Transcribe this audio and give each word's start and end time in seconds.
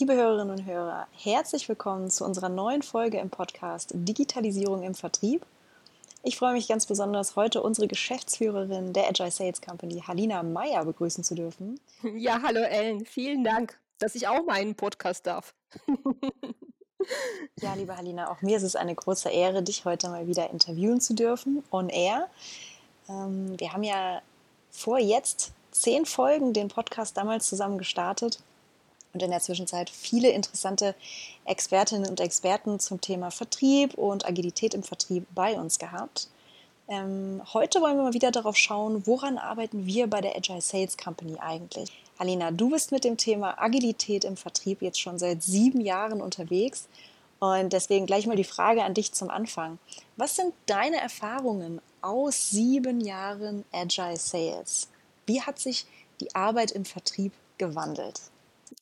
Liebe 0.00 0.14
Hörerinnen 0.14 0.56
und 0.56 0.64
Hörer, 0.64 1.08
herzlich 1.10 1.68
willkommen 1.68 2.08
zu 2.08 2.24
unserer 2.24 2.48
neuen 2.48 2.82
Folge 2.82 3.18
im 3.18 3.30
Podcast 3.30 3.90
Digitalisierung 3.92 4.84
im 4.84 4.94
Vertrieb. 4.94 5.44
Ich 6.22 6.38
freue 6.38 6.52
mich 6.52 6.68
ganz 6.68 6.86
besonders, 6.86 7.34
heute 7.34 7.64
unsere 7.64 7.88
Geschäftsführerin 7.88 8.92
der 8.92 9.08
Agile 9.08 9.32
Sales 9.32 9.60
Company, 9.60 10.00
Halina 10.06 10.44
Meyer, 10.44 10.84
begrüßen 10.84 11.24
zu 11.24 11.34
dürfen. 11.34 11.80
Ja, 12.14 12.40
hallo 12.44 12.60
Ellen, 12.60 13.06
vielen 13.06 13.42
Dank, 13.42 13.76
dass 13.98 14.14
ich 14.14 14.28
auch 14.28 14.46
meinen 14.46 14.76
Podcast 14.76 15.26
darf. 15.26 15.52
ja, 17.60 17.74
liebe 17.74 17.96
Halina, 17.96 18.30
auch 18.30 18.40
mir 18.40 18.56
ist 18.56 18.62
es 18.62 18.76
eine 18.76 18.94
große 18.94 19.30
Ehre, 19.30 19.64
dich 19.64 19.84
heute 19.84 20.10
mal 20.10 20.28
wieder 20.28 20.48
interviewen 20.50 21.00
zu 21.00 21.14
dürfen, 21.14 21.64
on 21.72 21.88
air. 21.88 22.28
Ähm, 23.08 23.58
wir 23.58 23.72
haben 23.72 23.82
ja 23.82 24.22
vor 24.70 25.00
jetzt 25.00 25.50
zehn 25.72 26.06
Folgen 26.06 26.52
den 26.52 26.68
Podcast 26.68 27.16
damals 27.16 27.48
zusammen 27.48 27.78
gestartet 27.78 28.38
und 29.12 29.22
in 29.22 29.30
der 29.30 29.40
Zwischenzeit 29.40 29.90
viele 29.90 30.30
interessante 30.30 30.94
Expertinnen 31.44 32.08
und 32.08 32.20
Experten 32.20 32.78
zum 32.78 33.00
Thema 33.00 33.30
Vertrieb 33.30 33.94
und 33.94 34.26
Agilität 34.26 34.74
im 34.74 34.82
Vertrieb 34.82 35.26
bei 35.34 35.58
uns 35.58 35.78
gehabt. 35.78 36.28
Ähm, 36.88 37.42
heute 37.52 37.80
wollen 37.80 37.96
wir 37.96 38.04
mal 38.04 38.14
wieder 38.14 38.30
darauf 38.30 38.56
schauen, 38.56 39.06
woran 39.06 39.36
arbeiten 39.36 39.86
wir 39.86 40.06
bei 40.06 40.20
der 40.20 40.36
Agile 40.36 40.62
Sales 40.62 40.96
Company 40.96 41.36
eigentlich. 41.38 41.90
Alina, 42.16 42.50
du 42.50 42.70
bist 42.70 42.92
mit 42.92 43.04
dem 43.04 43.16
Thema 43.16 43.62
Agilität 43.62 44.24
im 44.24 44.36
Vertrieb 44.36 44.82
jetzt 44.82 45.00
schon 45.00 45.18
seit 45.18 45.42
sieben 45.42 45.80
Jahren 45.80 46.20
unterwegs. 46.20 46.88
Und 47.40 47.72
deswegen 47.72 48.06
gleich 48.06 48.26
mal 48.26 48.36
die 48.36 48.42
Frage 48.42 48.82
an 48.82 48.94
dich 48.94 49.12
zum 49.12 49.30
Anfang. 49.30 49.78
Was 50.16 50.34
sind 50.34 50.52
deine 50.66 51.00
Erfahrungen 51.00 51.80
aus 52.00 52.50
sieben 52.50 53.00
Jahren 53.00 53.64
Agile 53.70 54.16
Sales? 54.16 54.88
Wie 55.26 55.42
hat 55.42 55.58
sich 55.58 55.86
die 56.20 56.34
Arbeit 56.34 56.72
im 56.72 56.84
Vertrieb 56.84 57.32
gewandelt? 57.58 58.20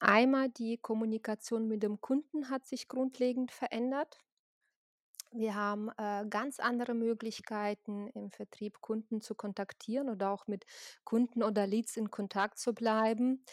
Einmal 0.00 0.48
die 0.50 0.78
Kommunikation 0.78 1.68
mit 1.68 1.82
dem 1.82 2.00
Kunden 2.00 2.50
hat 2.50 2.66
sich 2.66 2.88
grundlegend 2.88 3.52
verändert. 3.52 4.18
Wir 5.32 5.54
haben 5.54 5.90
äh, 5.98 6.24
ganz 6.30 6.60
andere 6.60 6.94
Möglichkeiten 6.94 8.08
im 8.14 8.30
Vertrieb, 8.30 8.80
Kunden 8.80 9.20
zu 9.20 9.34
kontaktieren 9.34 10.08
oder 10.08 10.30
auch 10.30 10.46
mit 10.46 10.64
Kunden 11.04 11.42
oder 11.42 11.66
Leads 11.66 11.96
in 11.96 12.10
Kontakt 12.10 12.58
zu 12.58 12.72
bleiben. 12.74 13.44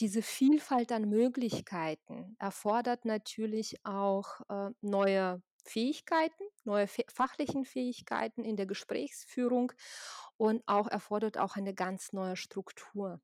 Diese 0.00 0.22
Vielfalt 0.22 0.92
an 0.92 1.08
Möglichkeiten 1.08 2.36
erfordert 2.38 3.04
natürlich 3.04 3.84
auch 3.84 4.40
äh, 4.48 4.70
neue 4.80 5.42
Fähigkeiten, 5.64 6.44
neue 6.64 6.86
fachlichen 7.08 7.64
Fähigkeiten 7.64 8.44
in 8.44 8.56
der 8.56 8.66
Gesprächsführung 8.66 9.72
und 10.36 10.62
auch 10.66 10.88
erfordert 10.88 11.38
auch 11.38 11.56
eine 11.56 11.74
ganz 11.74 12.12
neue 12.12 12.36
Struktur 12.36 13.20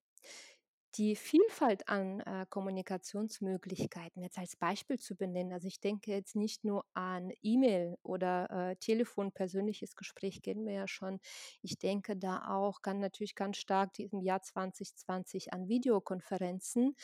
die 0.95 1.17
Vielfalt 1.17 1.89
an 1.89 2.21
äh, 2.21 2.47
Kommunikationsmöglichkeiten 2.49 4.23
jetzt 4.23 4.39
als 4.39 4.57
Beispiel 4.57 4.99
zu 4.99 5.17
benennen. 5.17 5.53
Also 5.53 5.69
ich 5.69 5.81
denke 5.81 6.13
jetzt 6.13 6.37
nicht 6.37 6.65
nur 6.65 6.85
an 6.95 7.33
E-Mail 7.43 7.97
oder 8.03 8.51
äh, 8.51 8.77
Telefon, 8.77 9.33
persönliches 9.33 9.97
Gespräch 9.97 10.43
kennen 10.43 10.67
wir 10.67 10.75
ja 10.75 10.89
schon. 10.89 11.21
Ich 11.63 11.79
denke 11.79 12.17
da 12.17 12.49
auch 12.49 12.83
ganz 12.83 13.01
natürlich 13.01 13.35
ganz 13.35 13.57
stark 13.57 13.99
im 13.99 14.21
Jahr 14.21 14.43
2020 14.43 15.53
an 15.53 15.69
Videokonferenzen, 15.69 16.97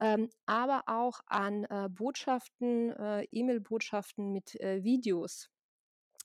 ähm, 0.00 0.30
aber 0.46 0.84
auch 0.86 1.20
an 1.26 1.64
äh, 1.64 1.88
Botschaften, 1.90 2.90
äh, 2.90 3.24
E-Mail-Botschaften 3.30 4.32
mit 4.32 4.58
äh, 4.60 4.82
Videos. 4.82 5.50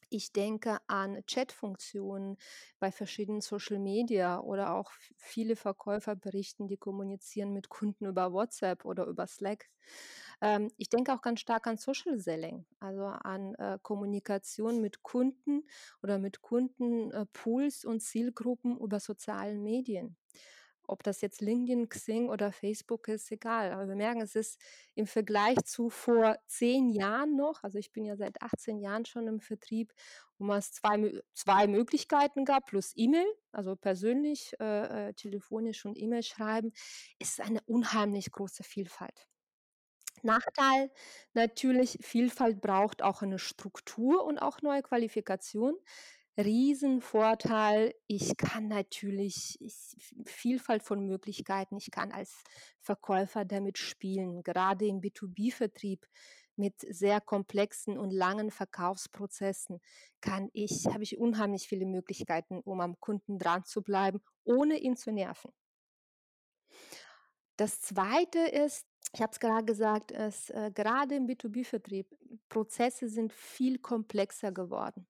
Ich 0.10 0.32
denke 0.32 0.78
an 0.88 1.24
Chatfunktionen 1.26 2.38
bei 2.80 2.92
verschiedenen 2.92 3.42
Social 3.42 3.80
Media 3.80 4.40
oder 4.40 4.74
auch 4.74 4.92
viele 5.18 5.56
Verkäufer 5.56 6.16
berichten, 6.16 6.68
die 6.68 6.78
kommunizieren 6.78 7.52
mit 7.54 7.70
Kunden 7.70 8.06
über 8.06 8.32
WhatsApp 8.32 8.86
oder 8.86 9.06
über 9.06 9.28
Slack. 9.28 9.70
Ähm, 10.42 10.72
ich 10.78 10.90
denke 10.90 11.14
auch 11.14 11.22
ganz 11.22 11.40
stark 11.42 11.68
an 11.68 11.78
Social 11.78 12.20
Selling, 12.20 12.66
also 12.80 13.06
an 13.06 13.56
äh, 13.56 13.80
Kommunikation 13.82 14.82
mit 14.82 15.04
Kunden 15.04 15.64
oder 16.02 16.20
mit 16.20 16.42
Kundenpools 16.42 17.84
äh, 17.84 17.88
und 17.88 18.02
Zielgruppen 18.02 18.78
über 18.80 19.00
sozialen 19.00 19.64
Medien. 19.64 20.16
Ob 20.88 21.04
das 21.04 21.22
jetzt 21.22 21.42
LinkedIn, 21.42 21.90
Xing 21.90 22.30
oder 22.30 22.52
Facebook 22.52 23.08
ist, 23.08 23.32
egal. 23.32 23.72
Aber 23.72 23.88
wir 23.88 23.96
merken, 23.96 24.22
es 24.22 24.36
ist 24.36 24.60
im 24.96 25.06
Vergleich 25.06 25.58
zu 25.66 25.90
vor 25.90 26.38
zehn 26.48 26.90
Jahren 26.90 27.36
noch, 27.36 27.64
also 27.64 27.78
ich 27.78 27.92
bin 27.92 28.06
ja 28.06 28.16
seit 28.16 28.42
18 28.42 28.80
Jahren 28.80 29.06
schon 29.06 29.28
im 29.28 29.40
Vertrieb, 29.40 29.94
wo 30.40 30.54
es 30.54 30.72
zwei, 30.72 31.22
zwei 31.34 31.68
Möglichkeiten 31.68 32.46
gab, 32.46 32.68
plus 32.68 32.94
E-Mail, 32.96 33.28
also 33.52 33.76
persönlich, 33.76 34.54
äh, 34.60 35.10
äh, 35.10 35.14
telefonisch 35.14 35.86
und 35.86 35.98
E-Mail 35.98 36.24
schreiben, 36.24 36.74
ist 37.20 37.42
eine 37.42 37.62
unheimlich 37.66 38.32
große 38.32 38.64
Vielfalt. 38.64 39.28
Nachteil 40.24 40.92
natürlich, 41.34 42.00
Vielfalt 42.02 42.62
braucht 42.62 43.02
auch 43.02 43.22
eine 43.22 43.40
Struktur 43.40 44.24
und 44.26 44.40
auch 44.40 44.62
neue 44.62 44.82
Qualifikation. 44.82 45.76
Riesenvorteil. 46.38 47.94
Ich 48.08 48.38
kann 48.38 48.68
natürlich 48.68 49.58
Vielfalt 50.26 50.84
von 50.84 51.06
Möglichkeiten. 51.06 51.78
Ich 51.78 51.92
kann 51.92 52.12
als 52.12 52.44
Verkäufer 52.80 53.46
damit 53.46 53.78
spielen, 53.78 54.44
gerade 54.44 54.86
im 54.86 55.02
B2B-Vertrieb 55.02 56.06
mit 56.56 56.76
sehr 56.90 57.22
komplexen 57.22 57.98
und 57.98 58.12
langen 58.12 58.52
Verkaufsprozessen 58.52 59.80
kann 60.22 60.50
ich, 60.54 60.88
habe 60.88 61.04
ich 61.04 61.18
unheimlich 61.18 61.68
viele 61.68 61.86
Möglichkeiten, 61.86 62.62
um 62.62 62.82
am 62.82 63.00
Kunden 63.00 63.38
dran 63.38 63.64
zu 63.64 63.84
bleiben, 63.84 64.22
ohne 64.44 64.78
ihn 64.78 64.96
zu 64.98 65.12
nerven. 65.12 65.52
Das 67.58 67.82
zweite 67.82 68.40
ist, 68.40 68.86
ich 69.14 69.22
habe 69.22 69.32
es 69.32 69.40
gerade 69.40 69.66
gesagt, 69.66 70.12
es, 70.12 70.50
äh, 70.50 70.72
gerade 70.74 71.16
im 71.16 71.28
B2B-Vertrieb, 71.28 72.08
Prozesse 72.50 73.08
sind 73.08 73.34
viel 73.34 73.80
komplexer 73.80 74.52
geworden. 74.52 75.08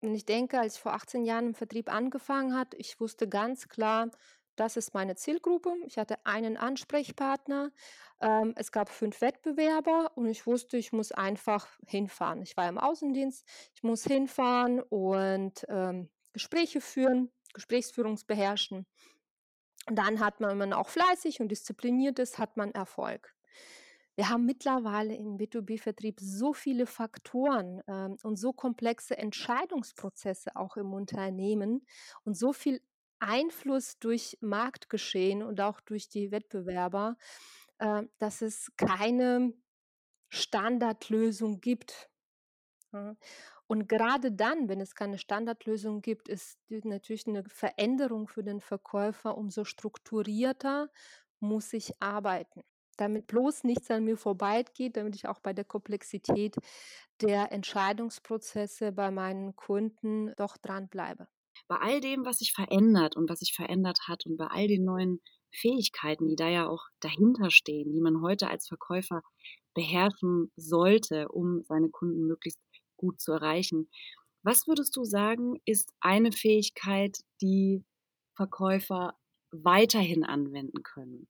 Und 0.00 0.14
ich 0.14 0.26
denke, 0.26 0.60
als 0.60 0.76
ich 0.76 0.80
vor 0.80 0.92
18 0.92 1.24
Jahren 1.24 1.48
im 1.48 1.54
Vertrieb 1.54 1.92
angefangen 1.92 2.54
hat, 2.56 2.74
ich 2.74 3.00
wusste 3.00 3.28
ganz 3.28 3.68
klar, 3.68 4.10
das 4.56 4.76
ist 4.76 4.94
meine 4.94 5.16
Zielgruppe. 5.16 5.74
Ich 5.84 5.98
hatte 5.98 6.16
einen 6.24 6.56
Ansprechpartner. 6.56 7.72
Ähm, 8.20 8.54
es 8.56 8.72
gab 8.72 8.88
fünf 8.88 9.20
Wettbewerber 9.20 10.12
und 10.16 10.26
ich 10.26 10.46
wusste, 10.46 10.78
ich 10.78 10.92
muss 10.92 11.12
einfach 11.12 11.68
hinfahren. 11.86 12.42
Ich 12.42 12.56
war 12.56 12.68
im 12.68 12.78
Außendienst, 12.78 13.46
ich 13.74 13.82
muss 13.82 14.04
hinfahren 14.04 14.80
und 14.80 15.66
ähm, 15.68 16.08
Gespräche 16.32 16.80
führen, 16.80 17.30
Gesprächsführungsbeherrschen. 17.52 18.86
Und 19.88 19.96
dann 19.96 20.20
hat 20.20 20.40
man, 20.40 20.50
wenn 20.50 20.58
man 20.58 20.72
auch 20.72 20.88
fleißig 20.88 21.40
und 21.40 21.48
diszipliniert 21.48 22.18
ist, 22.18 22.38
hat 22.38 22.56
man 22.56 22.72
Erfolg. 22.72 23.35
Wir 24.16 24.30
haben 24.30 24.46
mittlerweile 24.46 25.14
im 25.14 25.36
B2B-Vertrieb 25.36 26.18
so 26.20 26.54
viele 26.54 26.86
Faktoren 26.86 27.82
ähm, 27.86 28.16
und 28.22 28.36
so 28.36 28.54
komplexe 28.54 29.18
Entscheidungsprozesse 29.18 30.56
auch 30.56 30.78
im 30.78 30.94
Unternehmen 30.94 31.86
und 32.24 32.34
so 32.34 32.54
viel 32.54 32.80
Einfluss 33.18 33.98
durch 33.98 34.38
Marktgeschehen 34.40 35.42
und 35.42 35.60
auch 35.60 35.82
durch 35.82 36.08
die 36.08 36.30
Wettbewerber, 36.30 37.18
äh, 37.78 38.04
dass 38.16 38.40
es 38.40 38.72
keine 38.78 39.52
Standardlösung 40.30 41.60
gibt. 41.60 42.10
Und 43.66 43.88
gerade 43.88 44.32
dann, 44.32 44.70
wenn 44.70 44.80
es 44.80 44.94
keine 44.94 45.18
Standardlösung 45.18 46.00
gibt, 46.00 46.28
ist 46.28 46.58
natürlich 46.70 47.26
eine 47.26 47.44
Veränderung 47.44 48.28
für 48.28 48.42
den 48.42 48.62
Verkäufer 48.62 49.36
umso 49.36 49.64
strukturierter 49.64 50.88
muss 51.40 51.74
ich 51.74 52.00
arbeiten 52.00 52.62
damit 52.96 53.26
bloß 53.26 53.64
nichts 53.64 53.90
an 53.90 54.04
mir 54.04 54.16
vorbeigeht, 54.16 54.96
damit 54.96 55.16
ich 55.16 55.28
auch 55.28 55.40
bei 55.40 55.52
der 55.52 55.64
Komplexität 55.64 56.56
der 57.20 57.52
Entscheidungsprozesse 57.52 58.92
bei 58.92 59.10
meinen 59.10 59.56
Kunden 59.56 60.32
doch 60.36 60.56
dranbleibe. 60.56 61.28
Bei 61.68 61.76
all 61.76 62.00
dem, 62.00 62.24
was 62.24 62.38
sich 62.38 62.52
verändert 62.52 63.16
und 63.16 63.28
was 63.28 63.40
sich 63.40 63.54
verändert 63.54 64.00
hat 64.08 64.26
und 64.26 64.36
bei 64.36 64.46
all 64.46 64.68
den 64.68 64.84
neuen 64.84 65.20
Fähigkeiten, 65.52 66.28
die 66.28 66.36
da 66.36 66.48
ja 66.48 66.68
auch 66.68 66.84
dahinter 67.00 67.50
stehen, 67.50 67.92
die 67.92 68.00
man 68.00 68.20
heute 68.20 68.48
als 68.48 68.68
Verkäufer 68.68 69.22
beherrschen 69.74 70.52
sollte, 70.56 71.28
um 71.28 71.62
seine 71.64 71.90
Kunden 71.90 72.26
möglichst 72.26 72.60
gut 72.96 73.20
zu 73.20 73.32
erreichen. 73.32 73.90
Was 74.42 74.66
würdest 74.66 74.96
du 74.96 75.04
sagen, 75.04 75.60
ist 75.64 75.92
eine 76.00 76.32
Fähigkeit, 76.32 77.18
die 77.40 77.84
Verkäufer 78.36 79.14
weiterhin 79.50 80.24
anwenden 80.24 80.82
können? 80.82 81.28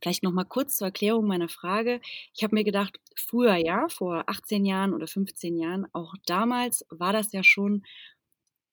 Vielleicht 0.00 0.22
noch 0.22 0.32
mal 0.32 0.44
kurz 0.44 0.76
zur 0.76 0.88
Erklärung 0.88 1.26
meiner 1.26 1.48
Frage. 1.48 2.00
Ich 2.34 2.42
habe 2.42 2.54
mir 2.54 2.64
gedacht, 2.64 2.98
früher 3.16 3.56
ja, 3.56 3.88
vor 3.88 4.24
18 4.26 4.64
Jahren 4.64 4.92
oder 4.92 5.06
15 5.06 5.56
Jahren, 5.56 5.86
auch 5.92 6.14
damals 6.26 6.84
war 6.90 7.12
das 7.12 7.32
ja 7.32 7.42
schon 7.42 7.84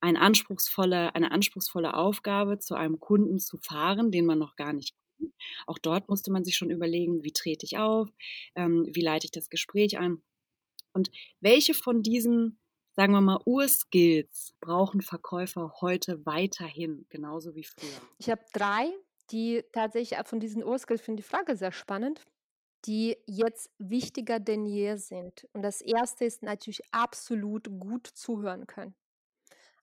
ein 0.02 0.18
anspruchsvolle, 0.18 1.14
eine 1.16 1.32
anspruchsvolle 1.32 1.94
Aufgabe, 1.94 2.60
zu 2.60 2.76
einem 2.76 3.00
Kunden 3.00 3.40
zu 3.40 3.58
fahren, 3.58 4.12
den 4.12 4.26
man 4.26 4.40
noch 4.40 4.56
gar 4.56 4.74
nicht 4.74 4.96
kennt. 5.18 5.34
Auch 5.68 5.78
dort 5.78 6.10
musste 6.10 6.32
man 6.32 6.44
sich 6.44 6.58
schon 6.58 6.72
überlegen, 6.72 7.24
wie 7.24 7.32
trete 7.32 7.66
ich 7.66 7.78
auf, 7.78 8.10
ähm, 8.56 8.88
wie 8.92 9.02
leite 9.02 9.26
ich 9.26 9.32
das 9.32 9.50
Gespräch 9.50 10.00
an 10.00 10.22
und 10.94 11.12
welche 11.40 11.74
von 11.74 12.02
diesen 12.02 12.58
sagen 12.94 13.14
wir 13.14 13.22
mal, 13.22 13.40
Urskills 13.46 14.54
brauchen 14.60 15.02
Verkäufer 15.02 15.76
heute 15.82 16.26
weiterhin, 16.26 17.06
genauso 17.10 17.56
wie 17.56 17.64
früher? 17.64 18.02
Ich 18.18 18.30
habe 18.30 18.42
drei 18.54 18.92
die 19.32 19.64
tatsächlich 19.72 20.20
von 20.26 20.40
diesen 20.40 20.64
Urskills 20.64 21.02
finde 21.02 21.22
die 21.24 21.28
Frage 21.30 21.56
sehr 21.56 21.72
spannend. 21.72 22.26
die 22.86 23.18
jetzt 23.28 23.70
wichtiger 23.78 24.40
denn 24.40 24.66
je 24.66 24.96
sind. 24.96 25.48
Und 25.54 25.62
das 25.62 25.82
erste 25.82 26.26
ist 26.26 26.42
natürlich 26.42 26.82
absolut 26.92 27.68
gut 27.80 28.08
zuhören 28.08 28.66
können. 28.68 28.96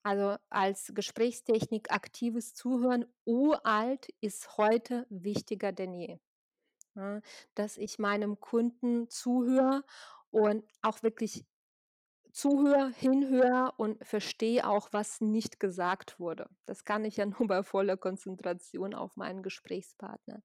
Also 0.03 0.37
als 0.50 0.93
Gesprächstechnik 0.95 1.93
aktives 1.93 2.55
Zuhören, 2.55 3.05
uralt, 3.25 4.09
ist 4.21 4.56
heute 4.56 5.06
wichtiger 5.11 5.73
denn 5.73 5.95
je. 5.95 6.19
Dass 7.55 7.77
ich 7.77 7.99
meinem 7.99 8.41
Kunden 8.41 9.09
zuhöre 9.11 9.85
und 10.31 10.65
auch 10.83 11.03
wirklich 11.03 11.45
zuhöre, 12.38 12.93
hinhöre 12.96 13.73
und 13.79 14.05
verstehe 14.06 14.67
auch, 14.67 14.88
was 14.93 15.20
nicht 15.20 15.58
gesagt 15.58 16.20
wurde. 16.20 16.49
Das 16.67 16.85
kann 16.85 17.05
ich 17.05 17.17
ja 17.17 17.26
nur 17.38 17.49
bei 17.49 17.62
voller 17.62 17.96
Konzentration 17.96 18.94
auf 18.94 19.17
meinen 19.17 19.43
Gesprächspartner. 19.43 20.43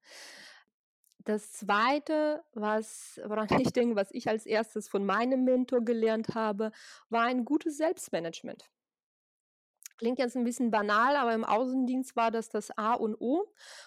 Das 1.18 1.52
Zweite, 1.52 2.42
was 2.52 3.20
woran 3.24 3.48
ich 3.60 3.72
denke, 3.72 3.96
was 3.96 4.10
ich 4.10 4.28
als 4.28 4.44
Erstes 4.44 4.88
von 4.88 5.06
meinem 5.06 5.44
Mentor 5.44 5.82
gelernt 5.82 6.34
habe, 6.34 6.72
war 7.10 7.22
ein 7.22 7.44
gutes 7.44 7.76
Selbstmanagement. 7.76 8.68
Klingt 9.96 10.18
jetzt 10.18 10.36
ein 10.36 10.44
bisschen 10.44 10.70
banal, 10.70 11.16
aber 11.16 11.34
im 11.34 11.44
Außendienst 11.44 12.16
war 12.16 12.30
das 12.30 12.48
das 12.48 12.76
A 12.76 12.94
und 12.94 13.14
O 13.20 13.44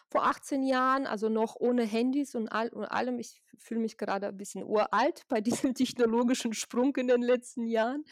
vor 0.09 0.25
18 0.25 0.63
Jahren, 0.63 1.05
also 1.05 1.27
noch 1.27 1.55
ohne 1.57 1.83
Handys 1.83 2.33
und 2.33 2.47
all 2.47 2.69
und 2.69 2.85
allem. 2.85 3.19
Ich 3.19 3.41
fühle 3.57 3.81
mich 3.81 3.97
gerade 3.97 4.27
ein 4.27 4.37
bisschen 4.37 4.63
uralt 4.63 5.23
bei 5.27 5.41
diesem 5.41 5.73
technologischen 5.73 6.53
Sprung 6.53 6.95
in 6.95 7.07
den 7.07 7.21
letzten 7.21 7.65
Jahren. 7.65 8.05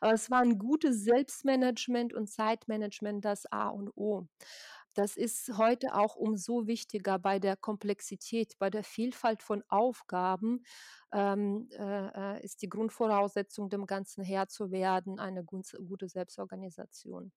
Aber 0.00 0.12
es 0.12 0.30
war 0.30 0.40
ein 0.40 0.58
gutes 0.58 1.02
Selbstmanagement 1.02 2.14
und 2.14 2.28
Zeitmanagement 2.28 3.24
das 3.24 3.50
A 3.50 3.68
und 3.68 3.90
O. 3.96 4.26
Das 4.96 5.16
ist 5.16 5.56
heute 5.56 5.94
auch 5.94 6.16
umso 6.16 6.66
wichtiger 6.66 7.18
bei 7.18 7.38
der 7.38 7.56
Komplexität, 7.56 8.58
bei 8.58 8.70
der 8.70 8.82
Vielfalt 8.82 9.42
von 9.42 9.62
Aufgaben, 9.68 10.64
ähm, 11.12 11.68
äh, 11.72 12.36
äh, 12.38 12.44
ist 12.44 12.62
die 12.62 12.68
Grundvoraussetzung, 12.68 13.68
dem 13.70 13.86
Ganzen 13.86 14.24
Herr 14.24 14.48
zu 14.48 14.72
werden, 14.72 15.20
eine 15.20 15.44
gute 15.44 16.08
Selbstorganisation. 16.08 17.30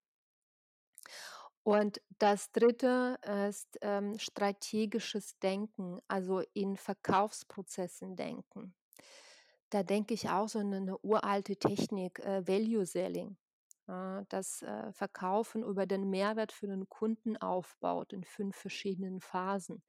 Und 1.66 2.02
das 2.20 2.52
Dritte 2.52 3.18
ist, 3.48 3.78
ähm, 3.82 4.20
strategisches 4.20 5.40
Denken, 5.40 6.00
also 6.10 6.42
in 6.54 6.76
Verkaufsprozessen 6.76 8.18
denken. 8.18 8.76
Da 9.70 9.84
denke 9.84 10.14
ich 10.14 10.30
auch 10.30 10.48
so 10.50 10.60
an 10.60 10.70
'ne 10.70 10.98
uralte 11.04 11.58
Technik, 11.58 12.20
äh, 12.20 12.48
Value 12.48 12.86
Selling, 12.86 13.38
das, 13.86 14.62
äh, 14.62 14.92
Verkaufen 14.94 15.64
über 15.64 15.86
den 15.86 16.10
Mehrwert 16.10 16.52
für 16.52 16.68
den 16.68 16.88
Kunden 16.90 17.38
aufbaut 17.38 18.14
in 18.14 18.24
5 18.24 18.56
verschiedenen 18.56 19.20
Phasen. 19.22 19.84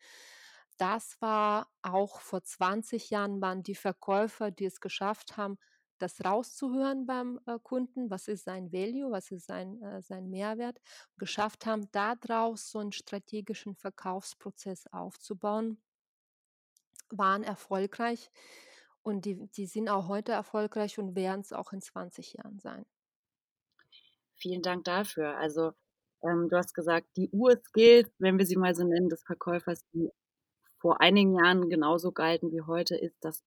Das 0.79 1.21
war 1.21 1.69
auch 1.83 2.21
vor 2.21 2.43
20 2.43 3.11
Jahren 3.11 3.41
waren 3.41 3.63
die 3.63 3.75
Verkäufer, 3.77 4.51
die 4.51 4.65
es 4.67 4.81
geschafft 4.81 5.37
haben, 5.37 5.59
das 5.99 6.25
rauszuhören 6.25 7.07
beim, 7.07 7.41
äh, 7.47 7.59
Kunden. 7.63 8.11
Was 8.11 8.27
ist 8.29 8.45
sein 8.45 8.73
Value? 8.73 9.11
Was 9.13 9.31
ist 9.31 9.47
sein, 9.47 9.81
äh, 9.83 10.03
sein 10.03 10.29
Mehrwert? 10.31 10.81
Geschafft 11.19 11.67
haben, 11.67 11.89
da 11.93 12.17
draus 12.17 12.71
so 12.71 12.81
einen 12.81 12.93
strategischen 12.93 13.77
Verkaufsprozess 13.77 14.87
aufzubauen, 14.89 15.81
waren 17.11 17.43
erfolgreich 17.45 18.31
und 19.03 19.25
die 19.25 19.47
die 19.49 19.67
sind 19.67 19.89
auch 19.89 20.09
heute 20.09 20.33
erfolgreich 20.33 20.99
und 20.99 21.15
werden 21.17 21.41
es 21.41 21.53
auch 21.53 21.73
in 21.73 21.81
20 21.81 22.35
Jahren 22.35 22.59
sein. 22.61 22.85
Vielen 24.37 24.63
Dank 24.63 24.85
dafür. 24.85 25.37
Also, 25.39 25.73
ähm, 26.23 26.49
du 26.49 26.57
hast 26.57 26.75
gesagt, 26.75 27.07
die 27.17 27.29
Urskills, 27.31 28.11
wenn 28.19 28.39
wir 28.39 28.47
sie 28.47 28.57
mal 28.57 28.75
so 28.75 28.85
nennen, 28.85 29.09
des 29.09 29.23
Verkäufers, 29.25 29.85
die 29.93 30.11
vor 30.79 31.01
einigen 31.01 31.35
Jahren 31.35 31.69
genauso 31.71 32.13
galten 32.13 32.53
wie 32.53 32.63
heute, 32.63 32.97
ist 32.97 33.17
das 33.23 33.43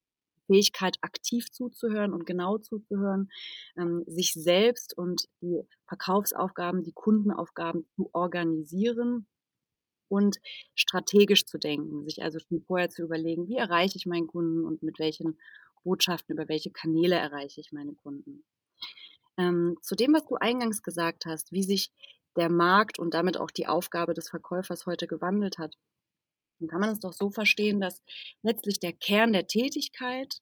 Fähigkeit, 0.48 0.98
aktiv 1.02 1.52
zuzuhören 1.52 2.14
und 2.14 2.26
genau 2.26 2.58
zuzuhören, 2.58 3.30
ähm, 3.78 4.04
sich 4.08 4.34
selbst 4.34 4.98
und 4.98 5.26
die 5.42 5.62
Verkaufsaufgaben, 5.88 6.84
die 6.84 6.94
Kundenaufgaben 6.94 7.86
zu 7.96 8.10
organisieren 8.14 9.28
und 10.10 10.38
strategisch 10.76 11.46
zu 11.46 11.58
denken, 11.58 12.06
sich 12.06 12.24
also 12.24 12.40
schon 12.40 12.62
vorher 12.62 12.90
zu 12.90 13.04
überlegen, 13.04 13.48
wie 13.50 13.58
erreiche 13.58 13.98
ich 13.98 14.06
meinen 14.06 14.28
Kunden 14.28 14.66
und 14.66 14.84
mit 14.84 15.00
welchen 15.00 15.38
Botschaften, 15.84 16.34
über 16.34 16.48
welche 16.50 16.72
Kanäle 16.72 17.16
erreiche 17.16 17.62
ich 17.62 17.72
meine 17.72 17.94
Kunden. 17.94 18.44
Ähm, 19.38 19.78
zu 19.82 19.96
dem, 19.96 20.14
was 20.14 20.26
du 20.26 20.36
eingangs 20.36 20.82
gesagt 20.84 21.26
hast, 21.26 21.52
wie 21.52 21.64
sich 21.64 21.92
der 22.36 22.50
Markt 22.50 23.00
und 23.00 23.14
damit 23.14 23.38
auch 23.38 23.52
die 23.52 23.68
Aufgabe 23.68 24.14
des 24.14 24.30
Verkäufers 24.30 24.86
heute 24.86 25.08
gewandelt 25.08 25.58
hat, 25.58 25.76
dann 26.60 26.70
kann 26.70 26.82
man 26.82 26.92
es 26.92 27.00
doch 27.00 27.14
so 27.14 27.30
verstehen, 27.32 27.80
dass 27.82 28.04
letztlich 28.44 28.80
der 28.80 28.94
Kern 28.94 29.34
der 29.34 29.48
Tätigkeit 29.48 30.40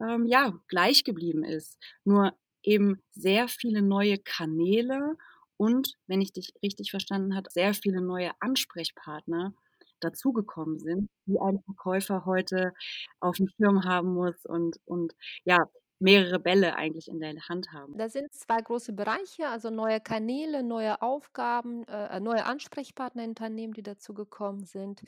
ähm, 0.00 0.26
ja 0.26 0.54
gleich 0.68 1.04
geblieben 1.04 1.44
ist. 1.44 1.78
Nur 2.04 2.34
eben 2.62 3.02
sehr 3.12 3.48
viele 3.48 3.82
neue 3.82 4.18
Kanäle 4.18 5.16
und, 5.56 5.94
wenn 6.06 6.20
ich 6.20 6.32
dich 6.32 6.52
richtig 6.62 6.90
verstanden 6.90 7.36
habe, 7.36 7.50
sehr 7.50 7.74
viele 7.74 8.00
neue 8.02 8.32
Ansprechpartner 8.40 9.54
dazugekommen 10.00 10.78
sind, 10.80 11.08
die 11.26 11.38
ein 11.40 11.60
Verkäufer 11.64 12.24
heute 12.26 12.74
auf 13.20 13.36
dem 13.36 13.48
Schirm 13.48 13.84
haben 13.84 14.14
muss 14.14 14.44
und, 14.46 14.78
und 14.86 15.14
ja, 15.44 15.66
mehrere 15.98 16.38
Bälle 16.38 16.76
eigentlich 16.76 17.08
in 17.08 17.20
der 17.20 17.34
Hand 17.48 17.72
haben. 17.72 17.96
Da 17.96 18.08
sind 18.08 18.32
zwei 18.34 18.60
große 18.60 18.92
Bereiche, 18.92 19.48
also 19.48 19.70
neue 19.70 20.00
Kanäle, 20.00 20.62
neue 20.62 21.00
Aufgaben, 21.02 21.84
äh, 21.88 22.20
neue 22.20 22.44
Ansprechpartner 22.44 23.24
Unternehmen, 23.24 23.72
die 23.72 23.82
dazugekommen 23.82 24.64
sind. 24.64 25.02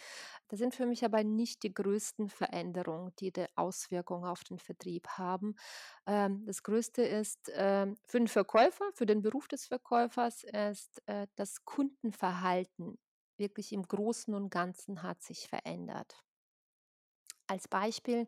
Das 0.49 0.59
sind 0.59 0.75
für 0.75 0.87
mich 0.87 1.05
aber 1.05 1.25
nicht 1.25 1.63
die 1.63 1.73
größten 1.75 2.29
Veränderungen, 2.29 3.13
die 3.19 3.33
die 3.33 3.47
Auswirkungen 3.57 4.25
auf 4.25 4.45
den 4.45 4.59
Vertrieb 4.59 5.09
haben. 5.09 5.55
Ähm, 6.07 6.45
das 6.47 6.63
Größte 6.63 7.03
ist 7.03 7.51
ähm, 7.55 7.97
für 8.07 8.19
den 8.19 8.29
Verkäufer, 8.29 8.85
für 8.95 9.07
den 9.07 9.23
Beruf 9.23 9.49
des 9.49 9.67
Verkäufers, 9.67 10.45
ist 10.45 11.03
äh, 11.07 11.27
das 11.37 11.65
Kundenverhalten 11.65 12.99
wirklich 13.39 13.73
im 13.73 13.83
Großen 13.83 14.35
und 14.35 14.51
Ganzen 14.51 15.03
hat 15.03 15.23
sich 15.23 15.49
verändert. 15.49 16.26
Als 17.49 17.69
Beispiel, 17.69 18.27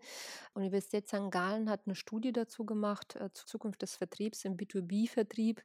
Universität 0.55 1.09
St. 1.09 1.31
Gallen 1.31 1.71
hat 1.71 1.83
eine 1.87 1.95
Studie 1.95 2.33
dazu 2.33 2.65
gemacht, 2.65 3.17
äh, 3.17 3.33
zur 3.33 3.47
Zukunft 3.47 3.83
des 3.83 3.97
Vertriebs 3.97 4.45
im 4.45 4.57
B2B-Vertrieb 4.57 5.63